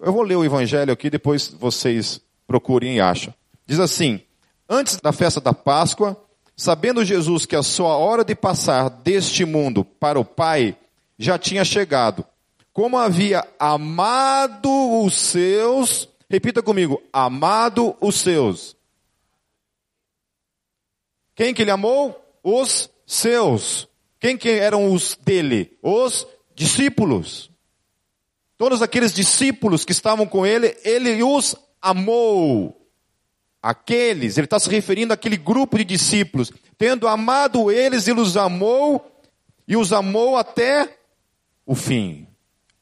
eu 0.00 0.12
vou 0.12 0.22
ler 0.22 0.36
o 0.36 0.44
Evangelho 0.44 0.92
aqui, 0.92 1.08
depois 1.10 1.48
vocês 1.48 2.20
procurem 2.46 2.96
e 2.96 3.00
acham. 3.00 3.32
Diz 3.66 3.80
assim: 3.80 4.20
Antes 4.68 5.00
da 5.00 5.12
festa 5.12 5.40
da 5.40 5.52
Páscoa, 5.52 6.16
Sabendo 6.56 7.04
Jesus 7.04 7.44
que 7.44 7.54
a 7.54 7.62
sua 7.62 7.96
hora 7.98 8.24
de 8.24 8.34
passar 8.34 8.88
deste 8.88 9.44
mundo 9.44 9.84
para 9.84 10.18
o 10.18 10.24
Pai 10.24 10.74
já 11.18 11.38
tinha 11.38 11.64
chegado, 11.64 12.24
como 12.72 12.96
havia 12.96 13.46
amado 13.58 14.70
os 15.02 15.14
seus, 15.14 16.08
repita 16.30 16.62
comigo, 16.62 17.02
amado 17.12 17.94
os 18.00 18.16
seus. 18.16 18.74
Quem 21.34 21.52
que 21.52 21.60
ele 21.60 21.70
amou? 21.70 22.18
Os 22.42 22.88
seus. 23.06 23.86
Quem 24.18 24.38
que 24.38 24.48
eram 24.48 24.92
os 24.92 25.14
dele? 25.22 25.76
Os 25.82 26.26
discípulos. 26.54 27.50
Todos 28.56 28.80
aqueles 28.80 29.12
discípulos 29.12 29.84
que 29.84 29.92
estavam 29.92 30.26
com 30.26 30.46
ele, 30.46 30.74
ele 30.82 31.22
os 31.22 31.54
amou. 31.82 32.75
Aqueles, 33.66 34.38
ele 34.38 34.44
está 34.44 34.60
se 34.60 34.70
referindo 34.70 35.12
àquele 35.12 35.36
grupo 35.36 35.76
de 35.76 35.82
discípulos, 35.84 36.52
tendo 36.78 37.08
amado 37.08 37.68
eles, 37.68 38.06
ele 38.06 38.20
os 38.20 38.36
amou 38.36 39.04
e 39.66 39.76
os 39.76 39.92
amou 39.92 40.36
até 40.36 40.96
o 41.66 41.74
fim. 41.74 42.28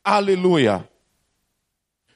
Aleluia. 0.05 0.87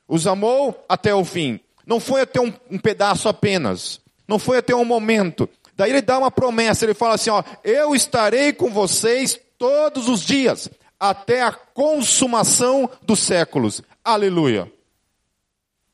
Os 0.06 0.26
amou 0.26 0.84
até 0.86 1.14
o 1.14 1.24
fim. 1.24 1.58
Não 1.86 1.98
foi 1.98 2.20
até 2.20 2.42
um, 2.42 2.52
um 2.70 2.78
pedaço 2.78 3.26
apenas. 3.26 4.02
Não 4.28 4.38
foi 4.38 4.58
até 4.58 4.76
um 4.76 4.84
momento. 4.84 5.48
Daí 5.74 5.90
ele 5.90 6.02
dá 6.02 6.18
uma 6.18 6.30
promessa, 6.30 6.84
ele 6.84 6.92
fala 6.92 7.14
assim, 7.14 7.30
ó, 7.30 7.42
eu 7.64 7.94
estarei 7.94 8.52
com 8.52 8.70
vocês 8.70 9.40
todos 9.56 10.10
os 10.10 10.20
dias, 10.20 10.68
até 11.00 11.40
a 11.40 11.52
consumação 11.52 12.90
dos 13.00 13.20
séculos. 13.20 13.80
Aleluia. 14.04 14.70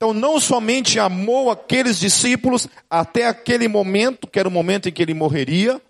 Então, 0.04 0.12
não 0.12 0.38
somente 0.38 0.98
amou 0.98 1.50
aqueles 1.50 1.98
discípulos 1.98 2.68
até 2.90 3.26
aquele 3.26 3.66
momento, 3.66 4.26
que 4.26 4.38
era 4.38 4.46
o 4.46 4.52
momento 4.52 4.86
em 4.86 4.92
que 4.92 5.00
ele 5.00 5.14
morreria, 5.14 5.80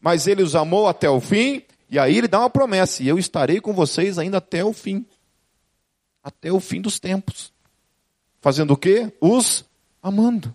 mas 0.00 0.28
ele 0.28 0.44
os 0.44 0.54
amou 0.54 0.86
até 0.86 1.10
o 1.10 1.20
fim, 1.20 1.62
e 1.90 1.98
aí 1.98 2.16
ele 2.16 2.28
dá 2.28 2.38
uma 2.38 2.48
promessa: 2.48 3.02
e 3.02 3.08
eu 3.08 3.18
estarei 3.18 3.60
com 3.60 3.72
vocês 3.72 4.16
ainda 4.16 4.38
até 4.38 4.64
o 4.64 4.72
fim 4.72 5.04
até 6.22 6.52
o 6.52 6.60
fim 6.60 6.80
dos 6.80 7.00
tempos. 7.00 7.52
Fazendo 8.40 8.74
o 8.74 8.76
quê? 8.76 9.12
Os 9.20 9.64
amando, 10.00 10.54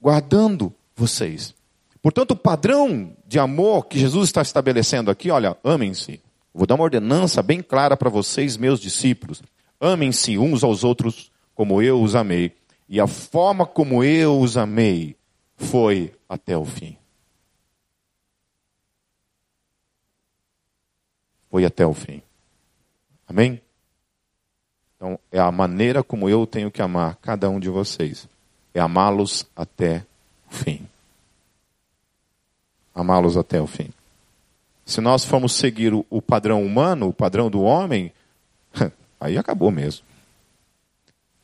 guardando 0.00 0.74
vocês. 0.96 1.54
Portanto, 2.02 2.32
o 2.32 2.36
padrão 2.36 3.16
de 3.24 3.38
amor 3.38 3.86
que 3.86 3.96
Jesus 3.96 4.28
está 4.28 4.42
estabelecendo 4.42 5.08
aqui, 5.08 5.30
olha, 5.30 5.56
amem-se. 5.62 6.20
Vou 6.52 6.66
dar 6.66 6.74
uma 6.74 6.82
ordenança 6.82 7.44
bem 7.44 7.62
clara 7.62 7.96
para 7.96 8.10
vocês, 8.10 8.56
meus 8.56 8.80
discípulos. 8.80 9.40
Amem-se 9.80 10.38
uns 10.38 10.64
aos 10.64 10.84
outros 10.84 11.30
como 11.54 11.82
eu 11.82 12.00
os 12.02 12.14
amei. 12.14 12.52
E 12.88 13.00
a 13.00 13.06
forma 13.06 13.66
como 13.66 14.02
eu 14.02 14.40
os 14.40 14.56
amei 14.56 15.16
foi 15.56 16.14
até 16.28 16.56
o 16.56 16.64
fim. 16.64 16.96
Foi 21.50 21.64
até 21.64 21.86
o 21.86 21.94
fim. 21.94 22.22
Amém? 23.26 23.60
Então, 24.96 25.18
é 25.30 25.38
a 25.38 25.50
maneira 25.52 26.02
como 26.02 26.28
eu 26.28 26.46
tenho 26.46 26.70
que 26.70 26.82
amar 26.82 27.16
cada 27.16 27.48
um 27.48 27.60
de 27.60 27.68
vocês. 27.68 28.28
É 28.74 28.80
amá-los 28.80 29.46
até 29.54 30.04
o 30.50 30.54
fim. 30.54 30.88
Amá-los 32.94 33.36
até 33.36 33.60
o 33.60 33.66
fim. 33.66 33.90
Se 34.84 35.00
nós 35.00 35.24
formos 35.24 35.52
seguir 35.52 35.92
o 35.94 36.22
padrão 36.22 36.64
humano, 36.64 37.08
o 37.08 37.12
padrão 37.12 37.50
do 37.50 37.62
homem, 37.62 38.12
Aí 39.20 39.36
acabou 39.36 39.70
mesmo. 39.70 40.04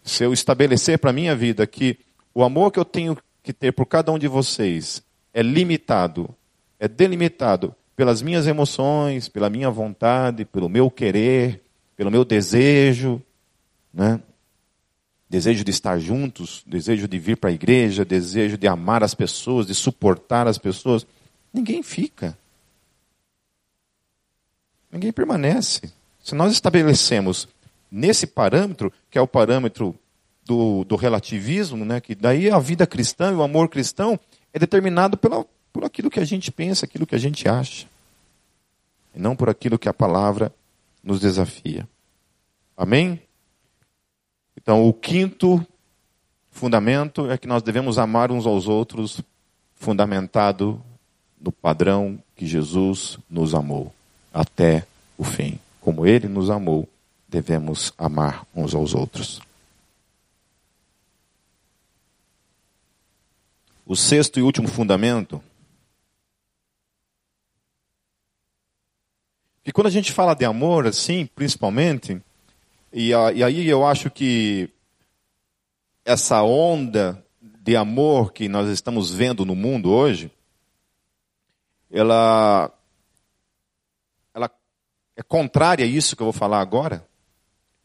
Se 0.03 0.23
eu 0.23 0.33
estabelecer 0.33 0.99
para 0.99 1.11
a 1.11 1.13
minha 1.13 1.35
vida 1.35 1.67
que 1.67 1.99
o 2.35 2.43
amor 2.45 2.71
que 2.71 2.79
eu 2.79 2.85
tenho 2.85 3.17
que 3.43 3.53
ter 3.53 3.73
por 3.73 3.87
cada 3.87 4.13
um 4.13 4.19
de 4.19 4.29
vocês 4.29 5.03
é 5.33 5.43
limitado, 5.43 6.29
é 6.79 6.87
delimitado 6.87 7.75
pelas 7.97 8.21
minhas 8.23 8.47
emoções, 8.47 9.29
pela 9.29 9.49
minha 9.49 9.71
vontade, 9.71 10.45
pelo 10.45 10.69
meu 10.69 10.91
querer, 10.91 11.63
pelo 11.97 12.11
meu 12.11 12.25
desejo, 12.25 13.23
né? 13.93 14.21
Desejo 15.29 15.65
de 15.65 15.71
estar 15.71 15.99
juntos, 15.99 16.63
desejo 16.67 17.09
de 17.09 17.19
vir 17.19 17.37
para 17.37 17.51
a 17.51 17.53
igreja, 17.53 18.05
desejo 18.05 18.59
de 18.59 18.69
amar 18.69 19.03
as 19.03 19.15
pessoas, 19.15 19.67
de 19.67 19.75
suportar 19.75 20.47
as 20.47 20.59
pessoas. 20.59 21.07
Ninguém 21.53 21.83
fica. 21.83 22.37
Ninguém 24.93 25.13
permanece. 25.13 25.93
Se 26.23 26.35
nós 26.35 26.53
estabelecemos 26.53 27.49
nesse 27.95 28.27
parâmetro, 28.27 28.93
que 29.09 29.17
é 29.17 29.21
o 29.21 29.27
parâmetro 29.29 29.95
do, 30.45 30.83
do 30.83 30.97
relativismo, 30.97 31.85
né, 31.85 32.01
que 32.01 32.13
daí 32.13 32.51
a 32.51 32.59
vida 32.59 32.89
cristã 32.89 33.31
e 33.31 33.37
o 33.37 33.43
amor 33.43 33.69
cristão 33.69 34.19
é 34.53 34.59
determinado 34.59 35.17
pela, 35.17 35.47
por 35.73 35.85
aquilo 35.85 36.11
que 36.11 36.19
a 36.19 36.25
gente 36.25 36.51
pensa, 36.51 36.87
aquilo 36.87 37.07
que 37.07 37.15
a 37.15 37.19
gente 37.19 37.49
acha, 37.49 37.87
e 39.15 39.21
não 39.21 39.37
por 39.37 39.49
aquilo 39.49 39.79
que 39.79 39.89
a 39.89 39.95
palavra 39.95 40.53
nos 41.05 41.21
desafia. 41.21 41.89
Amém? 42.77 43.23
Então, 44.57 44.89
o 44.89 44.93
quinto 44.93 45.65
fundamento 46.51 47.31
é 47.31 47.39
que 47.39 47.47
nós 47.47 47.63
devemos 47.63 47.97
amar 47.97 48.33
uns 48.33 48.45
aos 48.45 48.67
outros, 48.67 49.21
fundamentado 49.77 50.83
no 51.41 51.53
padrão 51.53 52.19
que 52.35 52.45
Jesus 52.45 53.19
nos 53.31 53.55
amou 53.55 53.95
até 54.33 54.85
o 55.17 55.23
fim. 55.23 55.61
Como 55.81 56.05
ele 56.05 56.27
nos 56.27 56.51
amou, 56.51 56.89
devemos 57.35 57.93
amar 57.99 58.47
uns 58.55 58.77
aos 58.77 58.95
outros. 58.95 59.41
O 63.85 63.97
sexto 63.97 64.39
e 64.39 64.43
último 64.43 64.69
fundamento. 64.69 65.43
Que 69.65 69.73
quando 69.73 69.89
a 69.89 69.91
gente 69.91 70.13
fala 70.13 70.35
de 70.35 70.45
amor, 70.45 70.87
assim, 70.87 71.27
principalmente, 71.27 72.23
e, 72.93 73.09
e 73.09 73.43
aí 73.43 73.69
eu 73.69 73.85
acho 73.85 74.11
que 74.13 74.71
essa 76.05 76.41
onda 76.43 77.21
de 77.41 77.75
amor 77.75 78.33
que 78.33 78.49
nós 78.49 78.69
estamos 78.69 79.13
vendo 79.13 79.45
no 79.45 79.57
mundo 79.57 79.91
hoje, 79.91 80.31
ela, 81.91 82.73
ela 84.33 84.49
é 85.17 85.23
contrária 85.23 85.85
a 85.85 85.89
isso 85.89 86.15
que 86.15 86.23
eu 86.23 86.27
vou 86.27 86.33
falar 86.33 86.61
agora. 86.61 87.05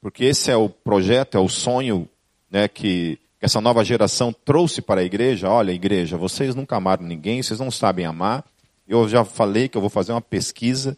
Porque 0.01 0.25
esse 0.25 0.49
é 0.49 0.55
o 0.55 0.69
projeto, 0.69 1.37
é 1.37 1.39
o 1.39 1.49
sonho 1.49 2.07
né, 2.49 2.67
que, 2.67 3.17
que 3.39 3.45
essa 3.45 3.59
nova 3.59 3.83
geração 3.83 4.33
trouxe 4.33 4.81
para 4.81 5.01
a 5.01 5.03
igreja. 5.03 5.49
Olha, 5.49 5.71
igreja, 5.71 6.17
vocês 6.17 6.55
nunca 6.55 6.77
amaram 6.77 7.03
ninguém, 7.03 7.43
vocês 7.43 7.59
não 7.59 7.69
sabem 7.69 8.05
amar. 8.05 8.45
Eu 8.87 9.07
já 9.07 9.23
falei 9.23 9.67
que 9.67 9.77
eu 9.77 9.81
vou 9.81 9.89
fazer 9.89 10.13
uma 10.13 10.21
pesquisa, 10.21 10.97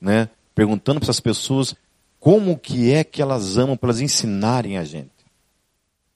né, 0.00 0.28
perguntando 0.54 1.00
para 1.00 1.06
essas 1.06 1.20
pessoas 1.20 1.74
como 2.20 2.58
que 2.58 2.92
é 2.92 3.02
que 3.02 3.20
elas 3.20 3.58
amam, 3.58 3.76
para 3.76 3.88
elas 3.88 4.00
ensinarem 4.00 4.78
a 4.78 4.84
gente. 4.84 5.10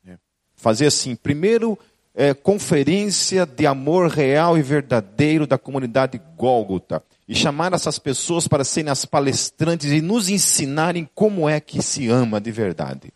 É. 0.07 0.16
Fazer 0.55 0.87
assim, 0.87 1.16
primeiro, 1.16 1.77
é, 2.14 2.33
conferência 2.33 3.44
de 3.44 3.66
amor 3.66 4.09
real 4.09 4.57
e 4.57 4.62
verdadeiro 4.62 5.46
da 5.46 5.59
comunidade 5.59 6.20
Gólgota 6.37 7.03
e 7.29 7.35
chamar 7.35 7.73
essas 7.73 7.99
pessoas 7.99 8.47
para 8.47 8.65
serem 8.65 8.91
as 8.91 9.05
palestrantes 9.05 9.91
e 9.91 10.01
nos 10.01 10.29
ensinarem 10.29 11.09
como 11.15 11.49
é 11.49 11.61
que 11.61 11.83
se 11.83 12.09
ama 12.09 12.41
de 12.41 12.53
verdade. 12.53 13.12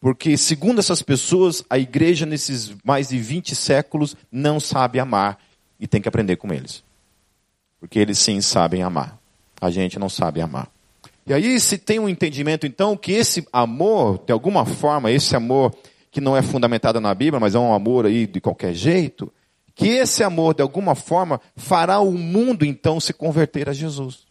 Porque, 0.00 0.36
segundo 0.36 0.78
essas 0.78 1.02
pessoas, 1.02 1.62
a 1.68 1.78
igreja, 1.78 2.24
nesses 2.24 2.74
mais 2.82 3.10
de 3.10 3.18
20 3.18 3.54
séculos, 3.54 4.16
não 4.32 4.58
sabe 4.58 4.98
amar 4.98 5.38
e 5.78 5.86
tem 5.86 6.00
que 6.00 6.08
aprender 6.08 6.36
com 6.36 6.52
eles. 6.52 6.82
Porque 7.78 7.98
eles 7.98 8.18
sim 8.18 8.40
sabem 8.40 8.82
amar. 8.82 9.18
A 9.60 9.70
gente 9.70 9.98
não 9.98 10.08
sabe 10.08 10.40
amar. 10.40 10.68
E 11.26 11.34
aí 11.34 11.60
se 11.60 11.76
tem 11.78 11.98
um 11.98 12.08
entendimento, 12.08 12.66
então, 12.66 12.96
que 12.96 13.12
esse 13.12 13.46
amor, 13.52 14.22
de 14.26 14.32
alguma 14.32 14.64
forma, 14.64 15.10
esse 15.10 15.36
amor 15.36 15.74
que 16.10 16.20
não 16.20 16.36
é 16.36 16.42
fundamentado 16.42 17.00
na 17.00 17.14
Bíblia, 17.14 17.38
mas 17.38 17.54
é 17.54 17.58
um 17.58 17.72
amor 17.72 18.06
aí 18.06 18.26
de 18.26 18.40
qualquer 18.40 18.74
jeito, 18.74 19.32
que 19.74 19.88
esse 19.88 20.22
amor, 20.22 20.54
de 20.54 20.62
alguma 20.62 20.94
forma, 20.94 21.40
fará 21.56 22.00
o 22.00 22.12
mundo 22.12 22.64
então 22.64 23.00
se 23.00 23.12
converter 23.12 23.68
a 23.68 23.72
Jesus. 23.72 24.26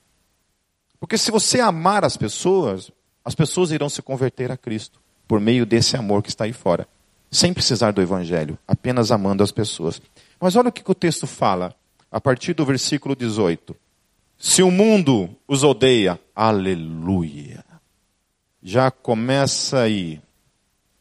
Porque 0.99 1.17
se 1.17 1.32
você 1.32 1.60
amar 1.60 2.04
as 2.04 2.17
pessoas, 2.17 2.91
as 3.23 3.34
pessoas 3.34 3.71
irão 3.71 3.89
se 3.89 4.02
converter 4.02 4.52
a 4.52 4.58
Cristo, 4.58 4.99
por 5.28 5.39
meio 5.39 5.65
desse 5.65 5.95
amor 5.95 6.21
que 6.21 6.30
está 6.30 6.43
aí 6.43 6.54
fora. 6.54 6.88
Sem 7.32 7.54
precisar 7.54 7.91
do 7.91 8.02
Evangelho, 8.02 8.58
apenas 8.67 9.12
amando 9.12 9.43
as 9.43 9.52
pessoas. 9.52 10.02
Mas 10.39 10.56
olha 10.56 10.69
o 10.69 10.71
que 10.71 10.89
o 10.89 10.95
texto 10.95 11.28
fala, 11.28 11.75
a 12.12 12.19
partir 12.19 12.54
do 12.54 12.65
versículo 12.65 13.15
18. 13.15 13.75
Se 14.38 14.63
o 14.63 14.71
mundo 14.71 15.30
os 15.47 15.63
odeia, 15.63 16.19
aleluia. 16.36 17.63
Já 18.62 18.89
começa 18.89 19.82
aí, 19.82 20.19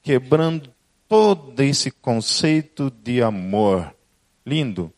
quebrando 0.03 0.71
todo 1.09 1.61
esse 1.61 1.91
conceito 1.91 2.91
de 2.91 3.23
amor 3.23 3.95
Lindo. 4.49 4.91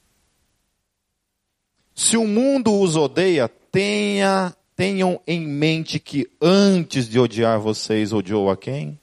Se 1.92 2.16
o 2.16 2.24
mundo 2.24 2.80
os 2.80 2.94
odeia, 2.94 3.48
tenha, 3.48 4.54
tenham 4.76 5.20
em 5.26 5.40
mente 5.40 5.98
que 5.98 6.30
antes 6.40 7.08
de 7.08 7.18
odiar 7.18 7.58
vocês, 7.58 8.12
odiou 8.12 8.48
a 8.48 8.56
quem? 8.56 8.98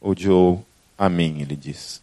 Odiou 0.00 0.64
a 0.96 1.08
mim, 1.08 1.40
ele 1.40 1.56
diz. 1.56 2.00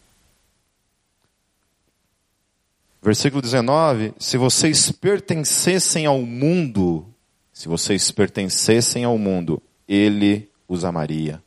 Versículo 3.02 3.42
19: 3.42 4.14
Se 4.20 4.38
vocês 4.38 4.92
pertencessem 4.92 6.06
ao 6.06 6.22
mundo, 6.22 7.06
se 7.54 7.70
vocês 7.70 8.12
pertencessem 8.12 9.06
ao 9.06 9.18
mundo, 9.18 9.64
ele 9.88 10.50
os 10.68 10.84
amaria. 10.84 11.42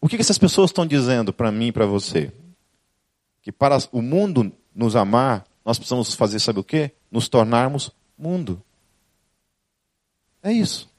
O 0.00 0.08
que 0.08 0.16
essas 0.16 0.38
pessoas 0.38 0.70
estão 0.70 0.86
dizendo 0.86 1.32
para 1.32 1.52
mim 1.52 1.66
e 1.66 1.72
para 1.72 1.84
você? 1.84 2.32
Que 3.46 3.52
para 3.52 3.78
o 3.92 4.02
mundo 4.02 4.52
nos 4.74 4.96
amar, 4.96 5.46
nós 5.64 5.78
precisamos 5.78 6.12
fazer, 6.14 6.40
sabe 6.40 6.58
o 6.58 6.64
quê? 6.64 6.90
Nos 7.08 7.28
tornarmos 7.28 7.92
mundo. 8.18 8.60
É 10.42 10.50
isso. 10.50 10.90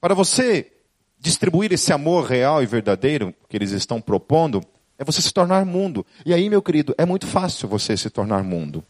Para 0.00 0.14
você 0.14 0.72
distribuir 1.18 1.74
esse 1.74 1.92
amor 1.92 2.24
real 2.24 2.62
e 2.62 2.66
verdadeiro 2.66 3.34
que 3.50 3.56
eles 3.58 3.70
estão 3.72 4.00
propondo, 4.00 4.62
é 4.96 5.04
você 5.04 5.20
se 5.20 5.30
tornar 5.30 5.66
mundo. 5.66 6.06
E 6.24 6.32
aí, 6.32 6.48
meu 6.48 6.62
querido, 6.62 6.94
é 6.96 7.04
muito 7.04 7.26
fácil 7.26 7.68
você 7.68 7.94
se 7.94 8.08
tornar 8.08 8.42
mundo. 8.42 8.82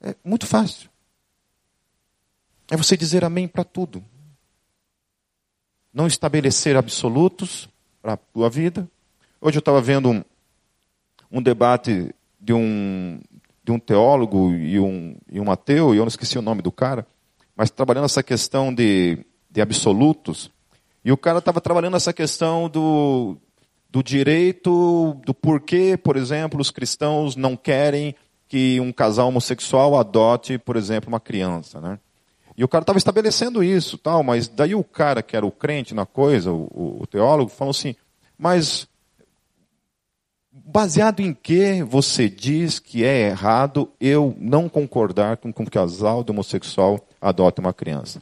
É 0.00 0.14
muito 0.22 0.46
fácil. 0.46 0.88
É 2.70 2.76
você 2.76 2.96
dizer 2.96 3.24
amém 3.24 3.48
para 3.48 3.64
tudo. 3.64 4.00
Não 5.92 6.06
estabelecer 6.06 6.76
absolutos 6.76 7.68
para 8.00 8.12
a 8.12 8.16
tua 8.16 8.48
vida, 8.48 8.88
Hoje 9.40 9.58
eu 9.58 9.60
estava 9.60 9.80
vendo 9.82 10.10
um, 10.10 10.24
um 11.30 11.42
debate 11.42 12.14
de 12.40 12.54
um, 12.54 13.20
de 13.62 13.70
um 13.70 13.78
teólogo 13.78 14.50
e 14.52 14.80
um, 14.80 15.14
e 15.30 15.38
um 15.38 15.50
ateu, 15.50 15.94
e 15.94 15.98
eu 15.98 16.04
não 16.04 16.08
esqueci 16.08 16.38
o 16.38 16.42
nome 16.42 16.62
do 16.62 16.72
cara, 16.72 17.06
mas 17.54 17.70
trabalhando 17.70 18.06
essa 18.06 18.22
questão 18.22 18.74
de, 18.74 19.18
de 19.50 19.60
absolutos, 19.60 20.50
e 21.04 21.12
o 21.12 21.16
cara 21.16 21.38
estava 21.38 21.60
trabalhando 21.60 21.96
essa 21.96 22.14
questão 22.14 22.68
do, 22.68 23.36
do 23.90 24.02
direito, 24.02 25.14
do 25.24 25.34
porquê, 25.34 25.96
por 25.96 26.16
exemplo, 26.16 26.58
os 26.58 26.70
cristãos 26.70 27.36
não 27.36 27.56
querem 27.56 28.14
que 28.48 28.80
um 28.80 28.90
casal 28.90 29.28
homossexual 29.28 29.98
adote, 29.98 30.56
por 30.56 30.76
exemplo, 30.76 31.08
uma 31.08 31.20
criança, 31.20 31.80
né? 31.80 31.98
E 32.56 32.64
o 32.64 32.68
cara 32.68 32.82
estava 32.82 32.98
estabelecendo 32.98 33.62
isso, 33.62 33.98
tal, 33.98 34.22
mas 34.22 34.48
daí 34.48 34.74
o 34.74 34.82
cara 34.82 35.22
que 35.22 35.36
era 35.36 35.44
o 35.44 35.52
crente 35.52 35.92
na 35.92 36.06
coisa, 36.06 36.50
o, 36.50 36.98
o 37.02 37.06
teólogo, 37.06 37.50
falou 37.50 37.70
assim: 37.70 37.94
mas 38.38 38.88
baseado 40.66 41.20
em 41.20 41.32
que 41.32 41.84
você 41.84 42.28
diz 42.28 42.80
que 42.80 43.04
é 43.04 43.28
errado 43.28 43.88
eu 44.00 44.34
não 44.36 44.68
concordar 44.68 45.36
com 45.36 45.52
que 45.52 45.62
um 45.62 45.66
casal 45.66 46.24
de 46.24 46.32
homossexual 46.32 47.06
adote 47.20 47.60
uma 47.60 47.72
criança? 47.72 48.20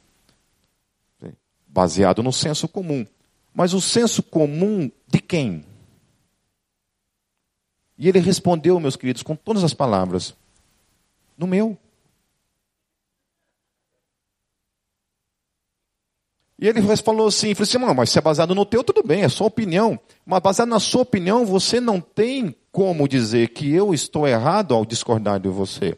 Baseado 1.67 2.23
no 2.23 2.33
senso 2.33 2.69
comum. 2.69 3.07
Mas 3.53 3.73
o 3.73 3.81
senso 3.81 4.23
comum 4.23 4.91
de 5.09 5.21
quem? 5.21 5.65
E 7.97 8.09
ele 8.09 8.19
respondeu, 8.19 8.79
meus 8.79 8.95
queridos, 8.95 9.23
com 9.23 9.35
todas 9.35 9.65
as 9.65 9.73
palavras: 9.73 10.35
no 11.39 11.47
meu. 11.47 11.79
E 16.65 16.67
ele 16.67 16.81
falou 16.97 17.27
assim, 17.27 17.55
falou 17.55 17.91
assim, 17.91 17.95
mas 17.95 18.09
se 18.09 18.19
é 18.19 18.23
baseado 18.23 18.55
no 18.55 18.65
teu, 18.65 18.83
tudo 18.83 19.03
bem, 19.03 19.23
é 19.23 19.29
sua 19.29 19.49
opinião. 19.49 20.01
Mas 20.25 20.41
baseado 20.41 20.71
na 20.71 20.81
sua 20.81 21.03
opinião, 21.03 21.45
você 21.45 21.79
não 21.79 22.01
tem 22.01 22.57
como 22.73 23.07
dizer 23.07 23.49
que 23.49 23.71
eu 23.71 23.93
estou 23.93 24.27
errado 24.27 24.73
ao 24.73 24.87
discordar 24.87 25.39
de 25.39 25.51
você. 25.51 25.95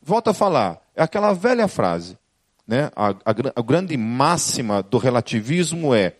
Volto 0.00 0.28
a 0.28 0.32
falar, 0.32 0.80
é 0.96 1.02
aquela 1.02 1.34
velha 1.34 1.68
frase, 1.68 2.16
né? 2.66 2.90
A, 2.96 3.10
a, 3.10 3.34
a 3.56 3.60
grande 3.60 3.94
máxima 3.98 4.82
do 4.82 4.96
relativismo 4.96 5.94
é, 5.94 6.14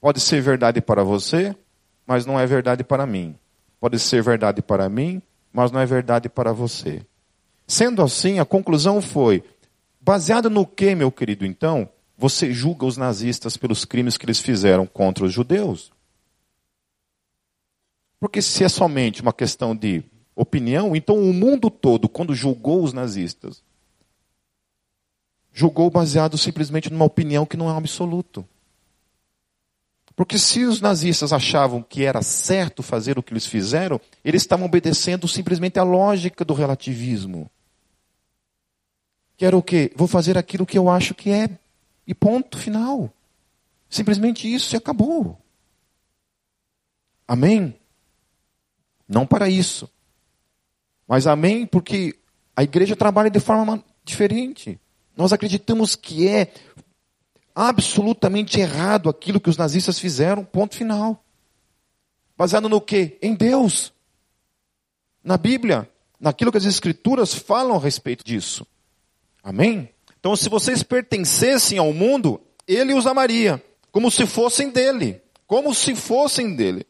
pode 0.00 0.20
ser 0.20 0.40
verdade 0.40 0.80
para 0.80 1.02
você, 1.02 1.52
mas 2.06 2.26
não 2.26 2.38
é 2.38 2.46
verdade 2.46 2.84
para 2.84 3.04
mim. 3.06 3.34
Pode 3.80 3.98
ser 3.98 4.22
verdade 4.22 4.62
para 4.62 4.88
mim, 4.88 5.20
mas 5.52 5.72
não 5.72 5.80
é 5.80 5.86
verdade 5.86 6.28
para 6.28 6.52
você. 6.52 7.02
Sendo 7.66 8.02
assim, 8.02 8.38
a 8.38 8.44
conclusão 8.44 9.02
foi, 9.02 9.42
baseada 10.00 10.48
no 10.48 10.64
que, 10.64 10.94
meu 10.94 11.10
querido, 11.10 11.44
então? 11.44 11.88
Você 12.16 12.52
julga 12.52 12.86
os 12.86 12.96
nazistas 12.96 13.56
pelos 13.56 13.84
crimes 13.84 14.16
que 14.16 14.24
eles 14.24 14.40
fizeram 14.40 14.86
contra 14.86 15.24
os 15.24 15.32
judeus? 15.32 15.92
Porque 18.18 18.40
se 18.40 18.64
é 18.64 18.68
somente 18.68 19.20
uma 19.20 19.32
questão 19.32 19.76
de 19.76 20.02
opinião, 20.34 20.96
então 20.96 21.18
o 21.18 21.32
mundo 21.32 21.70
todo, 21.70 22.08
quando 22.08 22.34
julgou 22.34 22.82
os 22.82 22.92
nazistas, 22.92 23.62
julgou 25.52 25.90
baseado 25.90 26.38
simplesmente 26.38 26.90
numa 26.90 27.04
opinião 27.04 27.44
que 27.44 27.56
não 27.56 27.68
é 27.68 27.72
um 27.72 27.76
absoluto. 27.76 28.46
Porque 30.14 30.38
se 30.38 30.64
os 30.64 30.80
nazistas 30.80 31.30
achavam 31.30 31.82
que 31.82 32.02
era 32.02 32.22
certo 32.22 32.82
fazer 32.82 33.18
o 33.18 33.22
que 33.22 33.34
eles 33.34 33.44
fizeram, 33.44 34.00
eles 34.24 34.42
estavam 34.42 34.64
obedecendo 34.64 35.28
simplesmente 35.28 35.78
à 35.78 35.82
lógica 35.82 36.42
do 36.42 36.54
relativismo. 36.54 37.50
Que 39.36 39.44
era 39.44 39.54
o 39.54 39.62
quê? 39.62 39.92
Vou 39.94 40.08
fazer 40.08 40.38
aquilo 40.38 40.64
que 40.64 40.78
eu 40.78 40.88
acho 40.88 41.14
que 41.14 41.30
é 41.30 41.50
e 42.06 42.14
ponto 42.14 42.58
final. 42.58 43.12
Simplesmente 43.88 44.52
isso 44.52 44.74
e 44.74 44.76
acabou. 44.76 45.38
Amém? 47.26 47.78
Não 49.08 49.26
para 49.26 49.48
isso. 49.48 49.90
Mas 51.06 51.26
amém 51.26 51.66
porque 51.66 52.18
a 52.54 52.62
igreja 52.62 52.96
trabalha 52.96 53.30
de 53.30 53.40
forma 53.40 53.84
diferente. 54.04 54.80
Nós 55.16 55.32
acreditamos 55.32 55.96
que 55.96 56.28
é 56.28 56.52
absolutamente 57.54 58.60
errado 58.60 59.08
aquilo 59.08 59.40
que 59.40 59.48
os 59.48 59.56
nazistas 59.56 59.98
fizeram, 59.98 60.44
ponto 60.44 60.74
final. 60.74 61.24
Baseado 62.36 62.68
no 62.68 62.80
que? 62.80 63.18
Em 63.22 63.34
Deus. 63.34 63.92
Na 65.24 65.36
Bíblia, 65.36 65.90
naquilo 66.20 66.52
que 66.52 66.58
as 66.58 66.64
Escrituras 66.64 67.34
falam 67.34 67.76
a 67.76 67.80
respeito 67.80 68.24
disso. 68.24 68.66
Amém? 69.42 69.88
Então, 70.26 70.34
se 70.34 70.48
vocês 70.48 70.82
pertencessem 70.82 71.78
ao 71.78 71.92
mundo, 71.92 72.40
ele 72.66 72.92
os 72.92 73.06
amaria, 73.06 73.62
como 73.92 74.10
se 74.10 74.26
fossem 74.26 74.70
dele, 74.70 75.22
como 75.46 75.72
se 75.72 75.94
fossem 75.94 76.56
dele. 76.56 76.84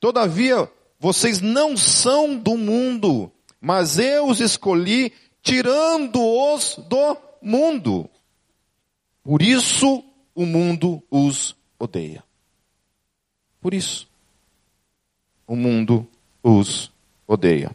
Todavia, 0.00 0.68
vocês 0.98 1.40
não 1.40 1.76
são 1.76 2.36
do 2.36 2.56
mundo, 2.56 3.30
mas 3.60 4.00
eu 4.00 4.26
os 4.26 4.40
escolhi 4.40 5.12
tirando-os 5.44 6.76
do 6.88 7.16
mundo. 7.40 8.10
Por 9.22 9.42
isso 9.42 10.04
o 10.34 10.44
mundo 10.44 11.00
os 11.08 11.54
odeia. 11.78 12.24
Por 13.60 13.74
isso 13.74 14.08
o 15.46 15.54
mundo 15.54 16.04
os 16.42 16.90
odeia. 17.28 17.70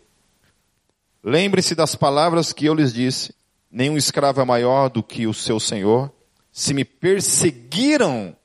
Lembre-se 1.24 1.76
das 1.76 1.96
palavras 1.96 2.52
que 2.52 2.66
eu 2.66 2.74
lhes 2.74 2.92
disse 2.92 3.37
nenhum 3.70 3.98
escravo 3.98 4.42
é 4.42 4.46
maior 4.46 4.90
do 4.90 5.04
que 5.04 5.28
o 5.28 5.34
seu 5.34 5.60
senhor. 5.60 6.12
Se 6.52 6.74
me 6.74 6.84
perseguiram, 6.84 8.36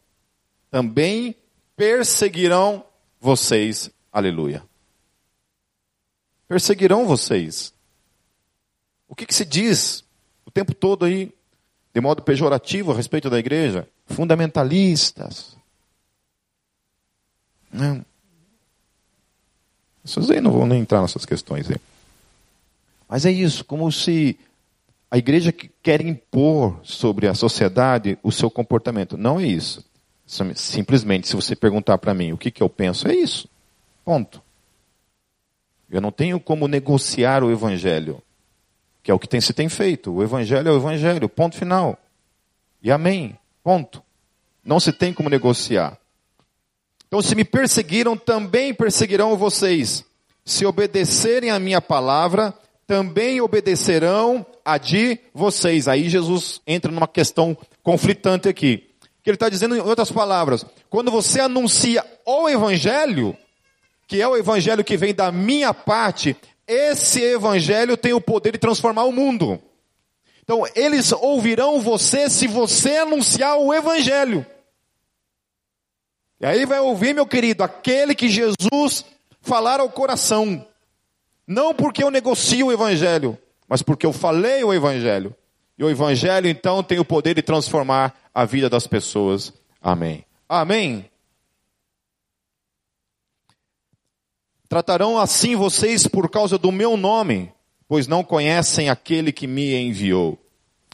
também 0.70 1.34
perseguirão 1.76 2.84
vocês. 3.20 3.90
Aleluia. 4.12 4.62
Perseguirão 6.46 7.06
vocês. 7.06 7.72
O 9.08 9.14
que, 9.14 9.26
que 9.26 9.34
se 9.34 9.44
diz 9.44 10.04
o 10.44 10.50
tempo 10.50 10.74
todo 10.74 11.04
aí, 11.04 11.32
de 11.94 12.00
modo 12.00 12.22
pejorativo 12.22 12.92
a 12.92 12.94
respeito 12.94 13.30
da 13.30 13.38
igreja? 13.38 13.88
Fundamentalistas. 14.06 15.56
Não. 17.72 18.04
Essas 20.04 20.30
aí 20.30 20.40
não 20.40 20.50
vão 20.50 20.66
nem 20.66 20.80
entrar 20.80 21.00
nessas 21.00 21.24
questões 21.24 21.70
aí. 21.70 21.76
Mas 23.08 23.24
é 23.24 23.30
isso, 23.30 23.64
como 23.64 23.90
se 23.92 24.38
a 25.12 25.18
igreja 25.18 25.52
quer 25.52 26.00
impor 26.00 26.80
sobre 26.82 27.28
a 27.28 27.34
sociedade 27.34 28.18
o 28.22 28.32
seu 28.32 28.50
comportamento. 28.50 29.18
Não 29.18 29.38
é 29.38 29.44
isso. 29.44 29.84
Simplesmente, 30.54 31.28
se 31.28 31.36
você 31.36 31.54
perguntar 31.54 31.98
para 31.98 32.14
mim 32.14 32.32
o 32.32 32.38
que, 32.38 32.50
que 32.50 32.62
eu 32.62 32.68
penso, 32.70 33.06
é 33.06 33.14
isso. 33.14 33.46
Ponto. 34.06 34.40
Eu 35.90 36.00
não 36.00 36.10
tenho 36.10 36.40
como 36.40 36.66
negociar 36.66 37.44
o 37.44 37.52
evangelho, 37.52 38.22
que 39.02 39.10
é 39.10 39.14
o 39.14 39.18
que 39.18 39.28
tem, 39.28 39.38
se 39.38 39.52
tem 39.52 39.68
feito. 39.68 40.10
O 40.10 40.22
evangelho 40.22 40.68
é 40.68 40.72
o 40.72 40.78
evangelho, 40.78 41.28
ponto 41.28 41.56
final. 41.58 41.98
E 42.82 42.90
amém, 42.90 43.36
ponto. 43.62 44.02
Não 44.64 44.80
se 44.80 44.94
tem 44.94 45.12
como 45.12 45.28
negociar. 45.28 45.98
Então, 47.06 47.20
se 47.20 47.34
me 47.34 47.44
perseguiram, 47.44 48.16
também 48.16 48.72
perseguirão 48.72 49.36
vocês. 49.36 50.06
Se 50.42 50.64
obedecerem 50.64 51.50
a 51.50 51.58
minha 51.58 51.82
palavra, 51.82 52.54
também 52.86 53.40
obedecerão 53.40 54.44
a 54.64 54.78
de 54.78 55.18
vocês. 55.34 55.88
Aí 55.88 56.08
Jesus 56.08 56.60
entra 56.66 56.90
numa 56.90 57.08
questão 57.08 57.56
conflitante 57.82 58.48
aqui. 58.48 58.88
Que 59.22 59.30
ele 59.30 59.36
está 59.36 59.48
dizendo, 59.48 59.76
em 59.76 59.80
outras 59.80 60.10
palavras, 60.10 60.66
quando 60.90 61.10
você 61.10 61.40
anuncia 61.40 62.04
o 62.26 62.48
Evangelho, 62.48 63.36
que 64.06 64.20
é 64.20 64.26
o 64.26 64.36
Evangelho 64.36 64.82
que 64.84 64.96
vem 64.96 65.14
da 65.14 65.30
minha 65.30 65.72
parte, 65.72 66.36
esse 66.66 67.22
Evangelho 67.22 67.96
tem 67.96 68.12
o 68.12 68.20
poder 68.20 68.52
de 68.52 68.58
transformar 68.58 69.04
o 69.04 69.12
mundo. 69.12 69.60
Então, 70.42 70.64
eles 70.74 71.12
ouvirão 71.12 71.80
você 71.80 72.28
se 72.28 72.48
você 72.48 72.96
anunciar 72.96 73.58
o 73.58 73.72
Evangelho. 73.72 74.44
E 76.40 76.46
aí 76.46 76.66
vai 76.66 76.80
ouvir, 76.80 77.14
meu 77.14 77.24
querido, 77.24 77.62
aquele 77.62 78.16
que 78.16 78.28
Jesus 78.28 79.04
falar 79.40 79.78
ao 79.78 79.88
coração. 79.88 80.66
Não 81.46 81.74
porque 81.74 82.02
eu 82.02 82.10
negocio 82.10 82.66
o 82.66 82.72
Evangelho, 82.72 83.38
mas 83.68 83.82
porque 83.82 84.06
eu 84.06 84.12
falei 84.12 84.62
o 84.62 84.72
Evangelho. 84.72 85.34
E 85.78 85.84
o 85.84 85.90
Evangelho, 85.90 86.48
então, 86.48 86.82
tem 86.82 86.98
o 86.98 87.04
poder 87.04 87.34
de 87.34 87.42
transformar 87.42 88.14
a 88.34 88.44
vida 88.44 88.68
das 88.68 88.86
pessoas. 88.86 89.52
Amém. 89.80 90.24
Amém. 90.48 91.10
Tratarão 94.68 95.18
assim 95.18 95.56
vocês 95.56 96.06
por 96.06 96.30
causa 96.30 96.56
do 96.56 96.72
meu 96.72 96.96
nome, 96.96 97.52
pois 97.86 98.06
não 98.06 98.24
conhecem 98.24 98.88
aquele 98.88 99.32
que 99.32 99.46
me 99.46 99.74
enviou. 99.74 100.38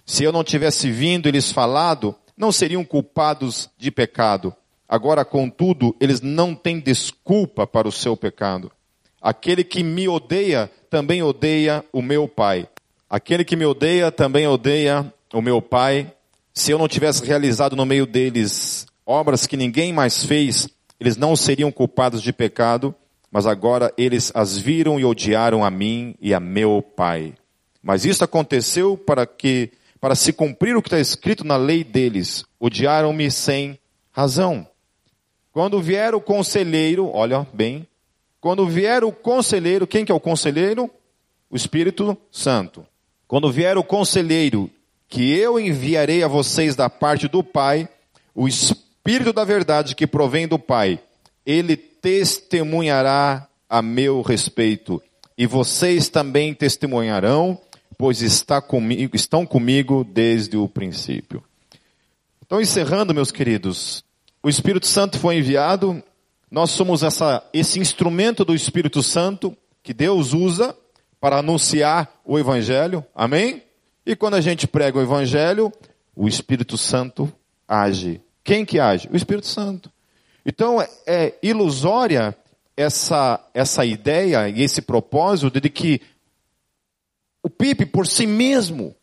Se 0.04 0.24
eu 0.24 0.32
não 0.32 0.42
tivesse 0.42 0.90
vindo 0.90 1.28
e 1.28 1.32
lhes 1.32 1.52
falado, 1.52 2.14
não 2.36 2.50
seriam 2.50 2.84
culpados 2.84 3.68
de 3.76 3.90
pecado. 3.90 4.54
Agora, 4.88 5.24
contudo, 5.24 5.94
eles 6.00 6.20
não 6.20 6.54
têm 6.54 6.80
desculpa 6.80 7.66
para 7.66 7.86
o 7.86 7.92
seu 7.92 8.16
pecado. 8.16 8.72
Aquele 9.20 9.64
que 9.64 9.82
me 9.82 10.08
odeia 10.08 10.70
também 10.88 11.22
odeia 11.22 11.84
o 11.92 12.00
meu 12.00 12.28
Pai. 12.28 12.68
Aquele 13.08 13.44
que 13.44 13.56
me 13.56 13.64
odeia 13.64 14.12
também 14.12 14.46
odeia 14.46 15.12
o 15.32 15.40
meu 15.40 15.60
Pai. 15.60 16.12
Se 16.52 16.70
eu 16.70 16.78
não 16.78 16.88
tivesse 16.88 17.24
realizado 17.24 17.74
no 17.76 17.86
meio 17.86 18.06
deles 18.06 18.86
obras 19.06 19.46
que 19.46 19.56
ninguém 19.56 19.92
mais 19.92 20.24
fez, 20.24 20.68
eles 21.00 21.16
não 21.16 21.34
seriam 21.34 21.72
culpados 21.72 22.22
de 22.22 22.32
pecado. 22.32 22.94
mas 23.30 23.46
agora 23.46 23.92
eles 23.98 24.32
as 24.34 24.56
viram 24.56 24.98
e 24.98 25.04
odiaram 25.04 25.62
a 25.62 25.70
mim 25.70 26.14
e 26.20 26.32
a 26.32 26.40
meu 26.40 26.82
Pai. 26.82 27.34
Mas 27.82 28.04
isso 28.04 28.24
aconteceu 28.24 28.96
para 28.96 29.26
que, 29.26 29.70
para 30.00 30.14
se 30.14 30.32
cumprir 30.32 30.76
o 30.76 30.82
que 30.82 30.88
está 30.88 30.98
escrito 30.98 31.44
na 31.44 31.56
lei 31.56 31.84
deles, 31.84 32.44
odiaram-me 32.58 33.30
sem 33.30 33.78
razão. 34.10 34.66
Quando 35.52 35.80
vier 35.80 36.14
o 36.14 36.20
conselheiro, 36.20 37.10
olha 37.12 37.46
bem, 37.52 37.86
quando 38.40 38.66
vier 38.66 39.02
o 39.04 39.12
conselheiro, 39.12 39.86
quem 39.86 40.04
que 40.04 40.12
é 40.12 40.14
o 40.14 40.20
conselheiro? 40.20 40.90
O 41.50 41.56
Espírito 41.56 42.16
Santo. 42.30 42.86
Quando 43.26 43.50
vier 43.50 43.76
o 43.76 43.84
conselheiro, 43.84 44.70
que 45.08 45.34
eu 45.36 45.58
enviarei 45.58 46.22
a 46.22 46.28
vocês 46.28 46.76
da 46.76 46.88
parte 46.88 47.26
do 47.26 47.42
Pai, 47.42 47.88
o 48.34 48.46
Espírito 48.46 49.32
da 49.32 49.44
verdade 49.44 49.94
que 49.94 50.06
provém 50.06 50.46
do 50.46 50.58
Pai, 50.58 51.00
ele 51.44 51.76
testemunhará 51.76 53.48
a 53.68 53.82
meu 53.82 54.22
respeito. 54.22 55.02
E 55.36 55.46
vocês 55.46 56.08
também 56.08 56.54
testemunharão, 56.54 57.58
pois 57.96 58.22
está 58.22 58.60
comigo, 58.60 59.16
estão 59.16 59.46
comigo 59.46 60.04
desde 60.04 60.56
o 60.56 60.68
princípio. 60.68 61.42
Então, 62.44 62.60
encerrando, 62.60 63.14
meus 63.14 63.30
queridos, 63.30 64.04
o 64.42 64.48
Espírito 64.48 64.86
Santo 64.86 65.18
foi 65.18 65.36
enviado, 65.36 66.02
nós 66.50 66.70
somos 66.70 67.02
essa, 67.02 67.42
esse 67.52 67.78
instrumento 67.78 68.44
do 68.44 68.54
Espírito 68.54 69.02
Santo 69.02 69.56
que 69.82 69.92
Deus 69.92 70.32
usa 70.32 70.76
para 71.20 71.38
anunciar 71.38 72.12
o 72.24 72.38
Evangelho, 72.38 73.04
amém? 73.14 73.62
E 74.06 74.16
quando 74.16 74.34
a 74.34 74.40
gente 74.40 74.66
prega 74.66 74.98
o 74.98 75.02
Evangelho, 75.02 75.72
o 76.16 76.26
Espírito 76.26 76.78
Santo 76.78 77.32
age. 77.66 78.20
Quem 78.42 78.64
que 78.64 78.80
age? 78.80 79.08
O 79.12 79.16
Espírito 79.16 79.46
Santo. 79.46 79.92
Então 80.44 80.80
é, 80.80 80.88
é 81.06 81.38
ilusória 81.42 82.34
essa, 82.76 83.44
essa 83.52 83.84
ideia 83.84 84.48
e 84.48 84.62
esse 84.62 84.80
propósito 84.80 85.60
de 85.60 85.68
que 85.68 86.00
o 87.42 87.50
Pipe 87.50 87.84
por 87.84 88.06
si 88.06 88.26
mesmo 88.26 88.96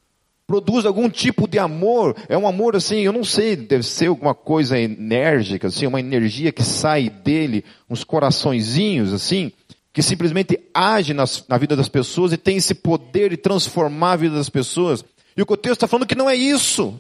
produz 0.48 0.86
algum 0.86 1.10
tipo 1.10 1.48
de 1.48 1.58
amor, 1.58 2.16
é 2.30 2.38
um 2.38 2.48
amor 2.48 2.76
assim, 2.76 3.00
eu 3.00 3.12
não 3.12 3.24
sei, 3.24 3.56
deve 3.56 3.84
ser 3.84 4.08
alguma 4.08 4.36
coisa 4.36 4.78
enérgica, 4.78 5.68
assim, 5.68 5.88
uma 5.88 6.00
energia 6.00 6.52
que 6.52 6.64
sai 6.64 7.10
dele, 7.10 7.64
uns 7.90 8.04
coraçõezinhos 8.04 9.12
assim, 9.12 9.52
que 9.92 10.04
simplesmente 10.04 10.60
age 10.74 11.14
nas, 11.14 11.46
na 11.48 11.58
vida 11.58 11.76
das 11.76 11.90
pessoas 11.90 12.32
e 12.32 12.38
tem 12.38 12.58
esse 12.58 12.76
poder 12.76 13.32
de 13.32 13.38
transformar 13.38 14.14
a 14.14 14.18
vida 14.18 14.36
das 14.36 14.50
pessoas. 14.50 15.04
E 15.36 15.42
o 15.42 15.46
que 15.46 15.54
o 15.54 15.58
texto 15.58 15.78
está 15.78 15.88
falando 15.88 16.08
que 16.08 16.16
não 16.16 16.30
é 16.30 16.36
isso. 16.36 17.00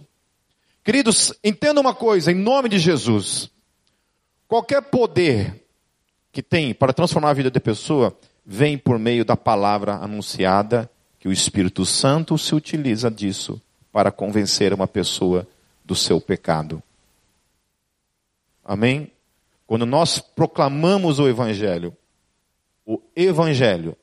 Queridos, 0.83 1.33
entenda 1.43 1.81
uma 1.81 1.93
coisa, 1.93 2.31
em 2.31 2.35
nome 2.35 2.69
de 2.69 2.79
Jesus. 2.79 3.49
Qualquer 4.47 4.81
poder 4.81 5.63
que 6.31 6.41
tem 6.41 6.73
para 6.73 6.93
transformar 6.93 7.31
a 7.31 7.33
vida 7.33 7.51
da 7.51 7.59
pessoa 7.59 8.17
vem 8.45 8.77
por 8.77 8.99
meio 8.99 9.25
da 9.25 9.35
palavra 9.35 9.95
anunciada 9.95 10.89
que 11.25 11.29
o 11.29 11.33
Espírito 11.33 11.83
Santo 11.87 12.37
se 12.37 12.53
utiliza 12.53 13.09
disso 13.09 13.59
para 13.91 14.11
convencer 14.11 14.71
uma 14.71 14.87
pessoa 14.87 15.47
do 15.83 15.95
seu 15.95 16.21
pecado. 16.21 16.83
Amém? 18.63 19.11
Quando 19.65 19.87
nós 19.87 20.19
proclamamos 20.19 21.17
o 21.17 21.27
Evangelho, 21.27 21.97
o 22.85 23.01
Evangelho, 23.15 23.97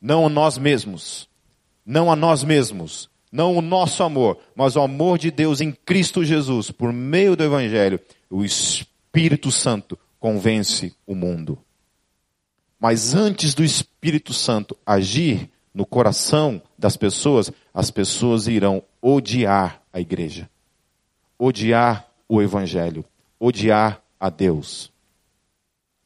não 0.00 0.26
a 0.26 0.28
nós 0.28 0.58
mesmos, 0.58 1.28
não 1.86 2.10
a 2.10 2.16
nós 2.16 2.42
mesmos, 2.42 3.08
não 3.30 3.56
o 3.56 3.62
nosso 3.62 4.02
amor, 4.02 4.36
mas 4.52 4.74
o 4.74 4.80
amor 4.80 5.18
de 5.18 5.30
Deus 5.30 5.60
em 5.60 5.70
Cristo 5.70 6.24
Jesus, 6.24 6.72
por 6.72 6.92
meio 6.92 7.36
do 7.36 7.44
Evangelho, 7.44 8.00
o 8.28 8.44
Espírito 8.44 9.52
Santo 9.52 9.96
convence 10.18 10.92
o 11.06 11.14
mundo. 11.14 11.56
Mas 12.76 13.14
antes 13.14 13.54
do 13.54 13.62
Espírito 13.62 14.34
Santo 14.34 14.76
agir, 14.84 15.48
no 15.76 15.84
coração 15.84 16.62
das 16.78 16.96
pessoas, 16.96 17.52
as 17.74 17.90
pessoas 17.90 18.46
irão 18.46 18.82
odiar 18.98 19.82
a 19.92 20.00
igreja, 20.00 20.48
odiar 21.38 22.08
o 22.26 22.40
evangelho, 22.40 23.04
odiar 23.38 24.00
a 24.18 24.30
Deus. 24.30 24.90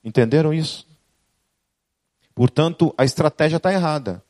Entenderam 0.03 0.53
isso? 0.53 0.85
Portanto, 2.35 2.93
a 2.99 3.05
estratégia 3.05 3.59
está 3.59 3.73
errada. 3.73 4.21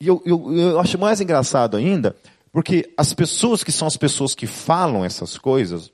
E 0.00 0.08
eu, 0.08 0.20
eu, 0.26 0.52
eu 0.52 0.80
acho 0.80 0.98
mais 0.98 1.20
engraçado 1.20 1.76
ainda, 1.76 2.16
porque 2.50 2.92
as 2.96 3.14
pessoas 3.14 3.62
que 3.62 3.70
são 3.70 3.86
as 3.86 3.96
pessoas 3.96 4.34
que 4.34 4.48
falam 4.48 5.04
essas 5.04 5.38
coisas, 5.38 5.92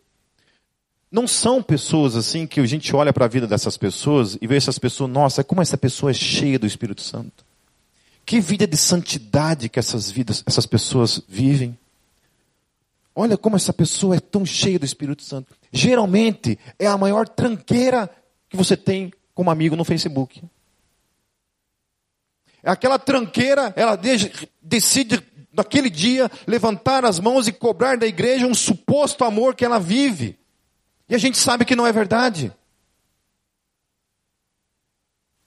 não 1.12 1.28
são 1.28 1.62
pessoas 1.62 2.16
assim 2.16 2.46
que 2.46 2.58
a 2.58 2.64
gente 2.64 2.96
olha 2.96 3.12
para 3.12 3.26
a 3.26 3.28
vida 3.28 3.46
dessas 3.46 3.76
pessoas 3.76 4.38
e 4.40 4.46
vê 4.46 4.56
essas 4.56 4.78
pessoas, 4.78 5.10
nossa, 5.10 5.44
como 5.44 5.60
essa 5.60 5.76
pessoa 5.76 6.10
é 6.10 6.14
cheia 6.14 6.58
do 6.58 6.66
Espírito 6.66 7.02
Santo. 7.02 7.47
Que 8.28 8.40
vida 8.40 8.66
de 8.66 8.76
santidade 8.76 9.70
que 9.70 9.78
essas 9.78 10.10
vidas, 10.10 10.44
essas 10.44 10.66
pessoas 10.66 11.18
vivem. 11.26 11.78
Olha 13.14 13.38
como 13.38 13.56
essa 13.56 13.72
pessoa 13.72 14.16
é 14.16 14.20
tão 14.20 14.44
cheia 14.44 14.78
do 14.78 14.84
Espírito 14.84 15.22
Santo. 15.22 15.56
Geralmente 15.72 16.58
é 16.78 16.86
a 16.86 16.98
maior 16.98 17.26
tranqueira 17.26 18.10
que 18.50 18.54
você 18.54 18.76
tem 18.76 19.10
como 19.32 19.50
amigo 19.50 19.74
no 19.74 19.82
Facebook. 19.82 20.42
É 22.62 22.70
aquela 22.70 22.98
tranqueira, 22.98 23.72
ela 23.74 23.98
decide 24.60 25.24
naquele 25.50 25.88
dia 25.88 26.30
levantar 26.46 27.06
as 27.06 27.18
mãos 27.18 27.48
e 27.48 27.52
cobrar 27.52 27.96
da 27.96 28.06
igreja 28.06 28.46
um 28.46 28.52
suposto 28.52 29.24
amor 29.24 29.54
que 29.54 29.64
ela 29.64 29.80
vive. 29.80 30.38
E 31.08 31.14
a 31.14 31.18
gente 31.18 31.38
sabe 31.38 31.64
que 31.64 31.74
não 31.74 31.86
é 31.86 31.92
verdade. 31.92 32.52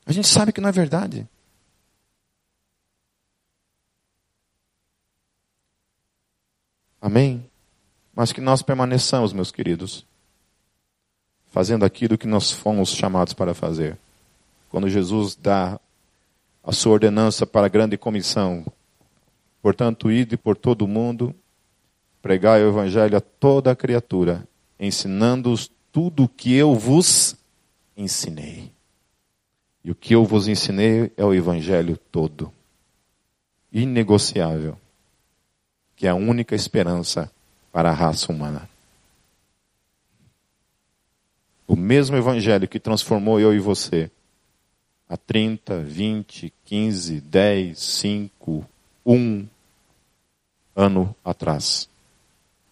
A 0.04 0.12
gente 0.12 0.28
sabe 0.28 0.52
que 0.52 0.60
não 0.60 0.70
é 0.70 0.72
verdade. 0.72 1.30
Amém? 7.02 7.44
Mas 8.16 8.32
que 8.32 8.40
nós 8.40 8.62
permaneçamos, 8.62 9.34
meus 9.34 9.52
queridos, 9.52 10.06
fazendo 11.48 11.84
aquilo 11.84 12.18
que 12.18 12.28
nós 12.28 12.52
fomos 12.52 12.90
chamados 12.90 13.34
para 13.34 13.56
fazer. 13.56 13.98
Quando 14.70 14.88
Jesus 14.88 15.36
dá 15.36 15.80
a 16.64 16.72
sua 16.72 16.94
ordenança 16.94 17.48
para 17.48 17.66
a 17.66 17.70
grande 17.70 17.98
comissão, 17.98 18.64
portanto, 19.64 20.12
ide 20.12 20.38
por 20.38 20.56
todo 20.56 20.84
o 20.84 20.88
mundo, 20.88 21.34
pregai 22.22 22.64
o 22.64 22.70
evangelho 22.70 23.18
a 23.18 23.22
toda 23.22 23.72
a 23.72 23.76
criatura, 23.76 24.48
ensinando-os 24.80 25.72
tudo 25.92 26.26
o 26.26 26.30
que 26.30 26.54
eu 26.54 26.76
vos 26.76 27.36
ensinei. 27.98 28.72
E 29.84 29.90
o 29.90 29.96
que 29.96 30.14
eu 30.14 30.24
vos 30.24 30.48
ensinei 30.48 31.12
é 31.18 31.26
o 31.26 31.34
evangelho 31.34 31.98
todo, 31.98 32.54
inegociável 33.74 34.78
que 36.02 36.08
é 36.08 36.10
a 36.10 36.16
única 36.16 36.56
esperança 36.56 37.32
para 37.72 37.92
a 37.92 37.94
raça 37.94 38.32
humana. 38.32 38.68
O 41.68 41.76
mesmo 41.76 42.18
evangelho 42.18 42.68
que 42.68 42.80
transformou 42.80 43.40
eu 43.40 43.54
e 43.54 43.60
você 43.60 44.10
há 45.08 45.16
30, 45.16 45.80
20, 45.82 46.52
15, 46.66 47.22
10, 47.22 47.80
5, 47.80 48.66
1 49.06 49.48
ano 50.76 51.16
atrás. 51.24 51.88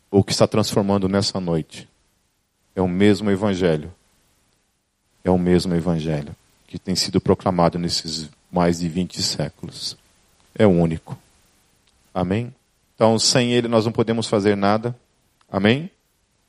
O 0.09 0.23
que 0.23 0.31
está 0.31 0.47
transformando 0.47 1.07
nessa 1.07 1.39
noite 1.39 1.87
é 2.75 2.81
o 2.81 2.87
mesmo 2.87 3.29
evangelho. 3.29 3.93
É 5.23 5.29
o 5.29 5.37
mesmo 5.37 5.75
evangelho 5.75 6.35
que 6.65 6.79
tem 6.79 6.95
sido 6.95 7.21
proclamado 7.21 7.77
nesses 7.77 8.27
mais 8.51 8.79
de 8.79 8.89
20 8.89 9.21
séculos. 9.21 9.95
É 10.55 10.65
o 10.65 10.71
único. 10.71 11.15
Amém? 12.11 12.51
Então, 12.99 13.17
sem 13.17 13.53
Ele 13.53 13.69
nós 13.69 13.85
não 13.85 13.93
podemos 13.93 14.27
fazer 14.27 14.57
nada. 14.57 14.93
Amém? 15.49 15.89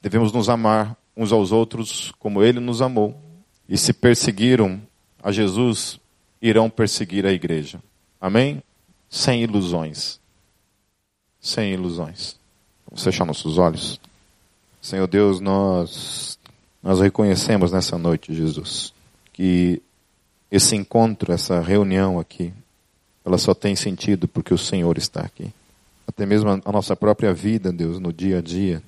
Devemos 0.03 0.33
nos 0.33 0.49
amar 0.49 0.97
uns 1.17 1.31
aos 1.31 1.53
outros 1.53 2.13
como 2.19 2.43
Ele 2.43 2.59
nos 2.59 2.83
amou. 2.83 3.17
E 3.69 3.79
se 3.79 3.93
perseguiram 3.93 4.83
a 5.23 5.31
Jesus, 5.31 6.01
irão 6.43 6.69
perseguir 6.69 7.25
a 7.25 7.31
igreja. 7.31 7.81
Amém? 8.21 8.61
Sem 9.09 9.45
ilusões. 9.45 10.19
Sem 11.41 11.73
ilusões. 11.73 12.35
Vamos 12.85 13.05
fechar 13.05 13.25
nossos 13.25 13.57
olhos. 13.57 14.01
Senhor 14.83 15.07
Deus, 15.07 15.39
nós, 15.39 16.37
nós 16.83 16.99
reconhecemos 16.99 17.71
nessa 17.71 17.97
noite, 17.97 18.35
Jesus, 18.35 18.93
que 19.33 19.81
esse 20.51 20.75
encontro, 20.75 21.33
essa 21.33 21.61
reunião 21.61 22.19
aqui, 22.19 22.53
ela 23.25 23.39
só 23.39 23.55
tem 23.55 23.77
sentido 23.77 24.27
porque 24.27 24.53
o 24.53 24.59
Senhor 24.59 24.99
está 24.99 25.21
aqui 25.21 25.53
até 26.11 26.27
mesmo 26.27 26.51
a 26.51 26.73
nossa 26.73 26.95
própria 26.95 27.33
vida, 27.33 27.73
Deus, 27.73 27.99
no 27.99 28.13
dia 28.13 28.39
a 28.39 28.43
dia, 28.43 28.83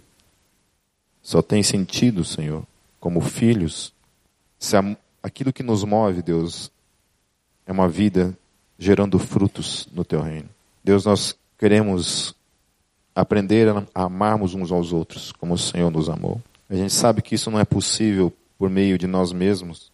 só 1.22 1.40
tem 1.40 1.62
sentido, 1.62 2.24
Senhor, 2.24 2.64
como 3.00 3.20
filhos, 3.20 3.92
se 4.58 4.76
aquilo 5.22 5.52
que 5.52 5.62
nos 5.62 5.84
move, 5.84 6.20
Deus, 6.20 6.70
é 7.66 7.72
uma 7.72 7.88
vida 7.88 8.36
gerando 8.78 9.18
frutos 9.18 9.88
no 9.92 10.04
Teu 10.04 10.20
reino. 10.20 10.48
Deus, 10.82 11.04
nós 11.04 11.36
queremos 11.58 12.34
aprender 13.14 13.68
a 13.68 13.84
amarmos 13.94 14.54
uns 14.54 14.72
aos 14.72 14.92
outros, 14.92 15.32
como 15.32 15.54
o 15.54 15.58
Senhor 15.58 15.90
nos 15.90 16.08
amou. 16.08 16.40
A 16.68 16.74
gente 16.74 16.92
sabe 16.92 17.22
que 17.22 17.34
isso 17.34 17.50
não 17.50 17.60
é 17.60 17.64
possível 17.64 18.32
por 18.58 18.68
meio 18.68 18.98
de 18.98 19.06
nós 19.06 19.32
mesmos, 19.32 19.92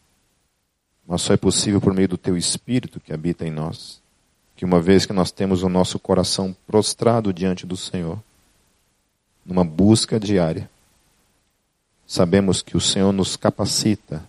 mas 1.06 1.22
só 1.22 1.34
é 1.34 1.36
possível 1.36 1.80
por 1.80 1.92
meio 1.92 2.08
do 2.08 2.18
teu 2.18 2.36
Espírito 2.36 3.00
que 3.00 3.12
habita 3.12 3.46
em 3.46 3.50
nós. 3.50 4.00
Que 4.58 4.64
uma 4.64 4.80
vez 4.80 5.06
que 5.06 5.12
nós 5.12 5.30
temos 5.30 5.62
o 5.62 5.68
nosso 5.68 6.00
coração 6.00 6.54
prostrado 6.66 7.32
diante 7.32 7.64
do 7.64 7.76
Senhor, 7.76 8.18
numa 9.46 9.64
busca 9.64 10.18
diária, 10.18 10.68
sabemos 12.04 12.60
que 12.60 12.76
o 12.76 12.80
Senhor 12.80 13.12
nos 13.12 13.36
capacita 13.36 14.20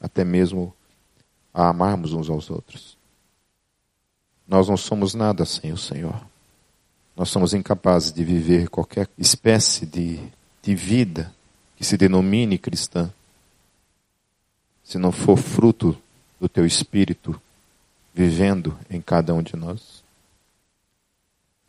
até 0.00 0.24
mesmo 0.24 0.72
a 1.52 1.68
amarmos 1.68 2.14
uns 2.14 2.30
aos 2.30 2.48
outros. 2.48 2.96
Nós 4.48 4.70
não 4.70 4.76
somos 4.78 5.12
nada 5.12 5.44
sem 5.44 5.70
o 5.70 5.76
Senhor. 5.76 6.18
Nós 7.14 7.28
somos 7.28 7.52
incapazes 7.52 8.10
de 8.10 8.24
viver 8.24 8.70
qualquer 8.70 9.06
espécie 9.18 9.84
de, 9.84 10.18
de 10.62 10.74
vida 10.74 11.30
que 11.76 11.84
se 11.84 11.98
denomine 11.98 12.56
cristã, 12.56 13.12
se 14.82 14.96
não 14.96 15.12
for 15.12 15.36
fruto 15.36 15.94
do 16.40 16.48
teu 16.48 16.64
espírito 16.64 17.38
vivendo 18.14 18.78
em 18.88 19.00
cada 19.00 19.34
um 19.34 19.42
de 19.42 19.56
nós. 19.56 20.04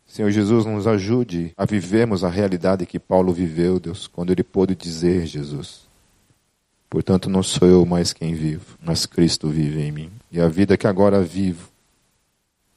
Senhor 0.06 0.30
Jesus, 0.30 0.64
nos 0.64 0.86
ajude 0.86 1.52
a 1.56 1.66
vivermos 1.66 2.22
a 2.22 2.28
realidade 2.28 2.86
que 2.86 2.98
Paulo 2.98 3.32
viveu, 3.32 3.80
Deus, 3.80 4.06
quando 4.06 4.30
ele 4.30 4.44
pôde 4.44 4.74
dizer, 4.74 5.26
Jesus. 5.26 5.80
Portanto, 6.88 7.28
não 7.28 7.42
sou 7.42 7.68
eu 7.68 7.84
mais 7.84 8.12
quem 8.12 8.32
vivo, 8.32 8.78
mas 8.80 9.04
Cristo 9.04 9.48
vive 9.48 9.82
em 9.82 9.90
mim. 9.90 10.10
E 10.30 10.40
a 10.40 10.48
vida 10.48 10.76
que 10.76 10.86
agora 10.86 11.20
vivo, 11.20 11.68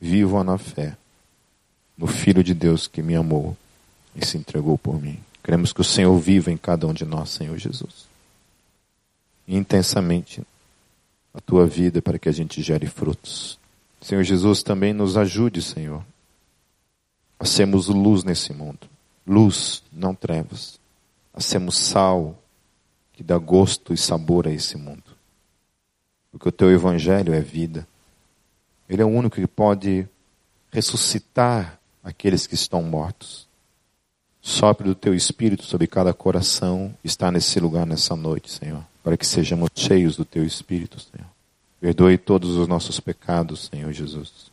vivo-a 0.01 0.43
na 0.43 0.57
fé, 0.57 0.97
no 1.95 2.07
Filho 2.07 2.43
de 2.43 2.53
Deus 2.55 2.87
que 2.87 3.03
me 3.03 3.15
amou 3.15 3.55
e 4.15 4.25
se 4.25 4.37
entregou 4.37 4.77
por 4.77 4.99
mim. 4.99 5.19
Queremos 5.43 5.71
que 5.71 5.81
o 5.81 5.83
Senhor 5.83 6.17
viva 6.17 6.51
em 6.51 6.57
cada 6.57 6.87
um 6.87 6.93
de 6.93 7.05
nós, 7.05 7.29
Senhor 7.29 7.57
Jesus. 7.57 8.07
Intensamente 9.47 10.41
a 11.33 11.39
tua 11.39 11.67
vida 11.67 12.01
para 12.01 12.17
que 12.17 12.27
a 12.27 12.31
gente 12.31 12.61
gere 12.61 12.87
frutos. 12.87 13.58
Senhor 14.01 14.23
Jesus, 14.23 14.63
também 14.63 14.93
nos 14.93 15.17
ajude, 15.17 15.61
Senhor, 15.61 16.03
a 17.37 17.45
sermos 17.45 17.87
luz 17.87 18.23
nesse 18.23 18.53
mundo. 18.53 18.89
Luz, 19.25 19.83
não 19.91 20.15
trevas. 20.15 20.79
A 21.33 21.41
sermos 21.41 21.77
sal 21.77 22.37
que 23.13 23.23
dá 23.23 23.37
gosto 23.37 23.93
e 23.93 23.97
sabor 23.97 24.47
a 24.47 24.51
esse 24.51 24.77
mundo. 24.77 25.03
Porque 26.31 26.49
o 26.49 26.51
teu 26.51 26.71
evangelho 26.71 27.33
é 27.33 27.41
vida. 27.41 27.87
Ele 28.87 29.01
é 29.01 29.05
o 29.05 29.09
único 29.09 29.35
que 29.35 29.47
pode 29.47 30.07
ressuscitar 30.71 31.79
aqueles 32.03 32.47
que 32.47 32.55
estão 32.55 32.81
mortos. 32.81 33.47
Sopre 34.41 34.87
do 34.87 34.95
teu 34.95 35.13
espírito 35.13 35.63
sobre 35.63 35.85
cada 35.85 36.13
coração 36.13 36.95
está 37.03 37.31
nesse 37.31 37.59
lugar 37.59 37.85
nessa 37.85 38.15
noite, 38.15 38.51
Senhor, 38.51 38.83
para 39.03 39.17
que 39.17 39.27
sejamos 39.27 39.69
cheios 39.75 40.15
do 40.15 40.23
teu 40.23 40.45
espírito, 40.45 40.99
Senhor. 40.99 41.28
Perdoe 41.79 42.17
todos 42.17 42.55
os 42.55 42.67
nossos 42.67 42.99
pecados, 42.99 43.69
Senhor 43.71 43.91
Jesus. 43.91 44.51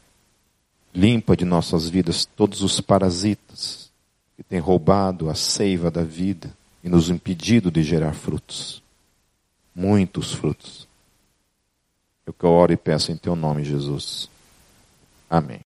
Limpa 0.94 1.36
de 1.36 1.44
nossas 1.44 1.88
vidas 1.88 2.24
todos 2.24 2.62
os 2.62 2.80
parasitas 2.80 3.90
que 4.36 4.42
têm 4.42 4.60
roubado 4.60 5.28
a 5.28 5.34
seiva 5.34 5.90
da 5.90 6.02
vida 6.02 6.52
e 6.84 6.88
nos 6.88 7.10
impedido 7.10 7.70
de 7.70 7.82
gerar 7.82 8.14
frutos. 8.14 8.82
Muitos 9.74 10.32
frutos. 10.32 10.86
Eu 12.24 12.32
que 12.32 12.46
oro 12.46 12.72
e 12.72 12.76
peço 12.76 13.12
em 13.12 13.16
teu 13.16 13.36
nome, 13.36 13.64
Jesus. 13.64 14.28
Amém. 15.28 15.54